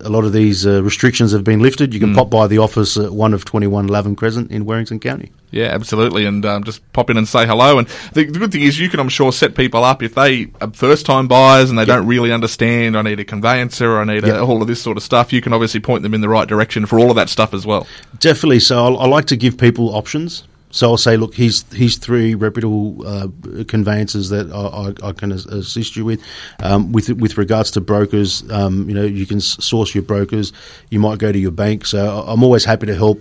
a 0.00 0.08
lot 0.08 0.24
of 0.24 0.32
these 0.32 0.66
uh, 0.66 0.82
restrictions 0.82 1.32
have 1.32 1.44
been 1.44 1.60
lifted, 1.60 1.94
you 1.94 2.00
can 2.00 2.14
pop 2.14 2.30
by 2.30 2.46
the 2.46 2.58
office 2.58 2.96
at 2.96 3.12
one 3.12 3.34
of 3.34 3.44
21 3.44 3.86
Lavin 3.88 4.16
Crescent 4.16 4.50
in 4.50 4.64
Werrington 4.64 5.00
County. 5.00 5.32
Yeah, 5.52 5.66
absolutely. 5.66 6.26
And 6.26 6.46
um, 6.46 6.62
just 6.64 6.80
pop 6.92 7.10
in 7.10 7.16
and 7.16 7.26
say 7.26 7.44
hello. 7.44 7.78
And 7.78 7.88
the, 8.12 8.24
the 8.24 8.38
good 8.38 8.52
thing 8.52 8.62
is, 8.62 8.78
you 8.78 8.88
can, 8.88 9.00
I'm 9.00 9.08
sure, 9.08 9.32
set 9.32 9.56
people 9.56 9.82
up 9.82 10.00
if 10.02 10.14
they 10.14 10.48
are 10.60 10.70
first 10.72 11.06
time 11.06 11.26
buyers 11.26 11.70
and 11.70 11.78
they 11.78 11.84
don't 11.84 12.06
really 12.06 12.30
understand. 12.32 12.96
I 12.96 13.02
need 13.02 13.18
a 13.18 13.24
conveyancer. 13.24 13.90
Or 13.90 14.00
I 14.00 14.04
need 14.04 14.22
a, 14.22 14.28
Yep. 14.28 14.42
all 14.42 14.62
of 14.62 14.68
this 14.68 14.80
sort 14.80 14.96
of 14.96 15.02
stuff. 15.02 15.32
You 15.32 15.40
can 15.40 15.52
obviously 15.52 15.80
point 15.80 16.04
them 16.04 16.14
in 16.14 16.20
the 16.20 16.28
right 16.28 16.46
direction 16.46 16.86
for 16.86 17.00
all 17.00 17.10
of 17.10 17.16
that 17.16 17.28
stuff 17.28 17.52
as 17.52 17.66
well. 17.66 17.86
Definitely. 18.20 18.60
So 18.60 18.84
I'll, 18.84 18.98
I 19.00 19.06
like 19.06 19.24
to 19.26 19.36
give 19.36 19.58
people 19.58 19.94
options. 19.94 20.44
So 20.72 20.90
I'll 20.90 20.96
say, 20.96 21.16
look, 21.16 21.34
here's 21.34 21.64
here's 21.72 21.96
three 21.96 22.36
reputable 22.36 23.04
uh, 23.04 23.26
conveyances 23.66 24.28
that 24.28 24.52
I, 24.52 25.06
I, 25.06 25.08
I 25.08 25.12
can 25.14 25.32
assist 25.32 25.96
you 25.96 26.04
with. 26.04 26.22
Um, 26.62 26.92
with 26.92 27.08
with 27.10 27.36
regards 27.38 27.72
to 27.72 27.80
brokers, 27.80 28.48
um, 28.52 28.88
you 28.88 28.94
know, 28.94 29.02
you 29.02 29.26
can 29.26 29.40
source 29.40 29.96
your 29.96 30.02
brokers. 30.04 30.52
You 30.90 31.00
might 31.00 31.18
go 31.18 31.32
to 31.32 31.38
your 31.40 31.50
bank. 31.50 31.86
So 31.86 32.24
I'm 32.24 32.44
always 32.44 32.64
happy 32.64 32.86
to 32.86 32.94
help 32.94 33.20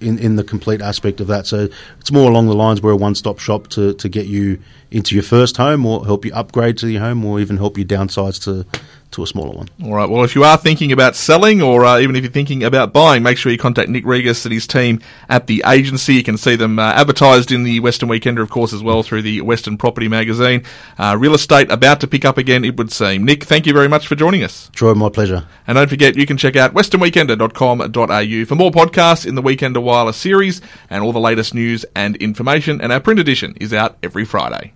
in, 0.00 0.18
in 0.18 0.36
the 0.36 0.44
complete 0.44 0.80
aspect 0.80 1.20
of 1.20 1.26
that. 1.26 1.46
So 1.46 1.68
it's 2.00 2.12
more 2.12 2.30
along 2.30 2.46
the 2.46 2.54
lines 2.54 2.82
we're 2.82 2.92
a 2.92 2.96
one 2.96 3.14
stop 3.14 3.38
shop 3.38 3.68
to, 3.68 3.94
to 3.94 4.08
get 4.08 4.26
you 4.26 4.60
into 4.90 5.14
your 5.14 5.24
first 5.24 5.56
home 5.56 5.84
or 5.84 6.04
help 6.04 6.24
you 6.24 6.32
upgrade 6.32 6.78
to 6.78 6.88
your 6.88 7.02
home 7.02 7.24
or 7.24 7.40
even 7.40 7.56
help 7.56 7.76
you 7.76 7.84
downsize 7.84 8.42
to 8.44 8.66
to 9.12 9.22
a 9.22 9.26
smaller 9.26 9.56
one. 9.56 9.68
All 9.82 9.94
right. 9.94 10.08
Well, 10.08 10.24
if 10.24 10.34
you 10.34 10.44
are 10.44 10.56
thinking 10.56 10.92
about 10.92 11.16
selling, 11.16 11.62
or 11.62 11.84
uh, 11.84 11.98
even 11.98 12.16
if 12.16 12.22
you're 12.22 12.32
thinking 12.32 12.62
about 12.62 12.92
buying, 12.92 13.22
make 13.22 13.38
sure 13.38 13.50
you 13.50 13.58
contact 13.58 13.88
Nick 13.88 14.04
Regas 14.04 14.44
and 14.44 14.52
his 14.52 14.66
team 14.66 15.00
at 15.28 15.46
the 15.46 15.62
agency. 15.66 16.14
You 16.14 16.22
can 16.22 16.36
see 16.36 16.56
them 16.56 16.78
uh, 16.78 16.92
advertised 16.92 17.50
in 17.50 17.62
the 17.62 17.80
Western 17.80 18.08
Weekender, 18.08 18.42
of 18.42 18.50
course, 18.50 18.72
as 18.72 18.82
well 18.82 19.02
through 19.02 19.22
the 19.22 19.40
Western 19.40 19.78
Property 19.78 20.08
Magazine. 20.08 20.64
Uh, 20.98 21.16
real 21.18 21.34
estate 21.34 21.70
about 21.70 22.00
to 22.00 22.06
pick 22.06 22.24
up 22.24 22.38
again, 22.38 22.64
it 22.64 22.76
would 22.76 22.92
seem. 22.92 23.24
Nick, 23.24 23.44
thank 23.44 23.66
you 23.66 23.72
very 23.72 23.88
much 23.88 24.06
for 24.06 24.14
joining 24.14 24.42
us. 24.42 24.70
Troy, 24.74 24.94
my 24.94 25.08
pleasure. 25.08 25.46
And 25.66 25.76
don't 25.76 25.88
forget, 25.88 26.16
you 26.16 26.26
can 26.26 26.36
check 26.36 26.56
out 26.56 26.74
westernweekender.com.au 26.74 28.44
for 28.44 28.54
more 28.54 28.70
podcasts 28.70 29.26
in 29.26 29.34
the 29.34 29.42
Weekender 29.42 29.82
Wireless 29.82 30.16
series 30.16 30.60
and 30.90 31.02
all 31.02 31.12
the 31.12 31.20
latest 31.20 31.54
news 31.54 31.84
and 31.94 32.16
information. 32.16 32.80
And 32.80 32.92
our 32.92 33.00
print 33.00 33.20
edition 33.20 33.56
is 33.60 33.72
out 33.72 33.96
every 34.02 34.24
Friday. 34.24 34.72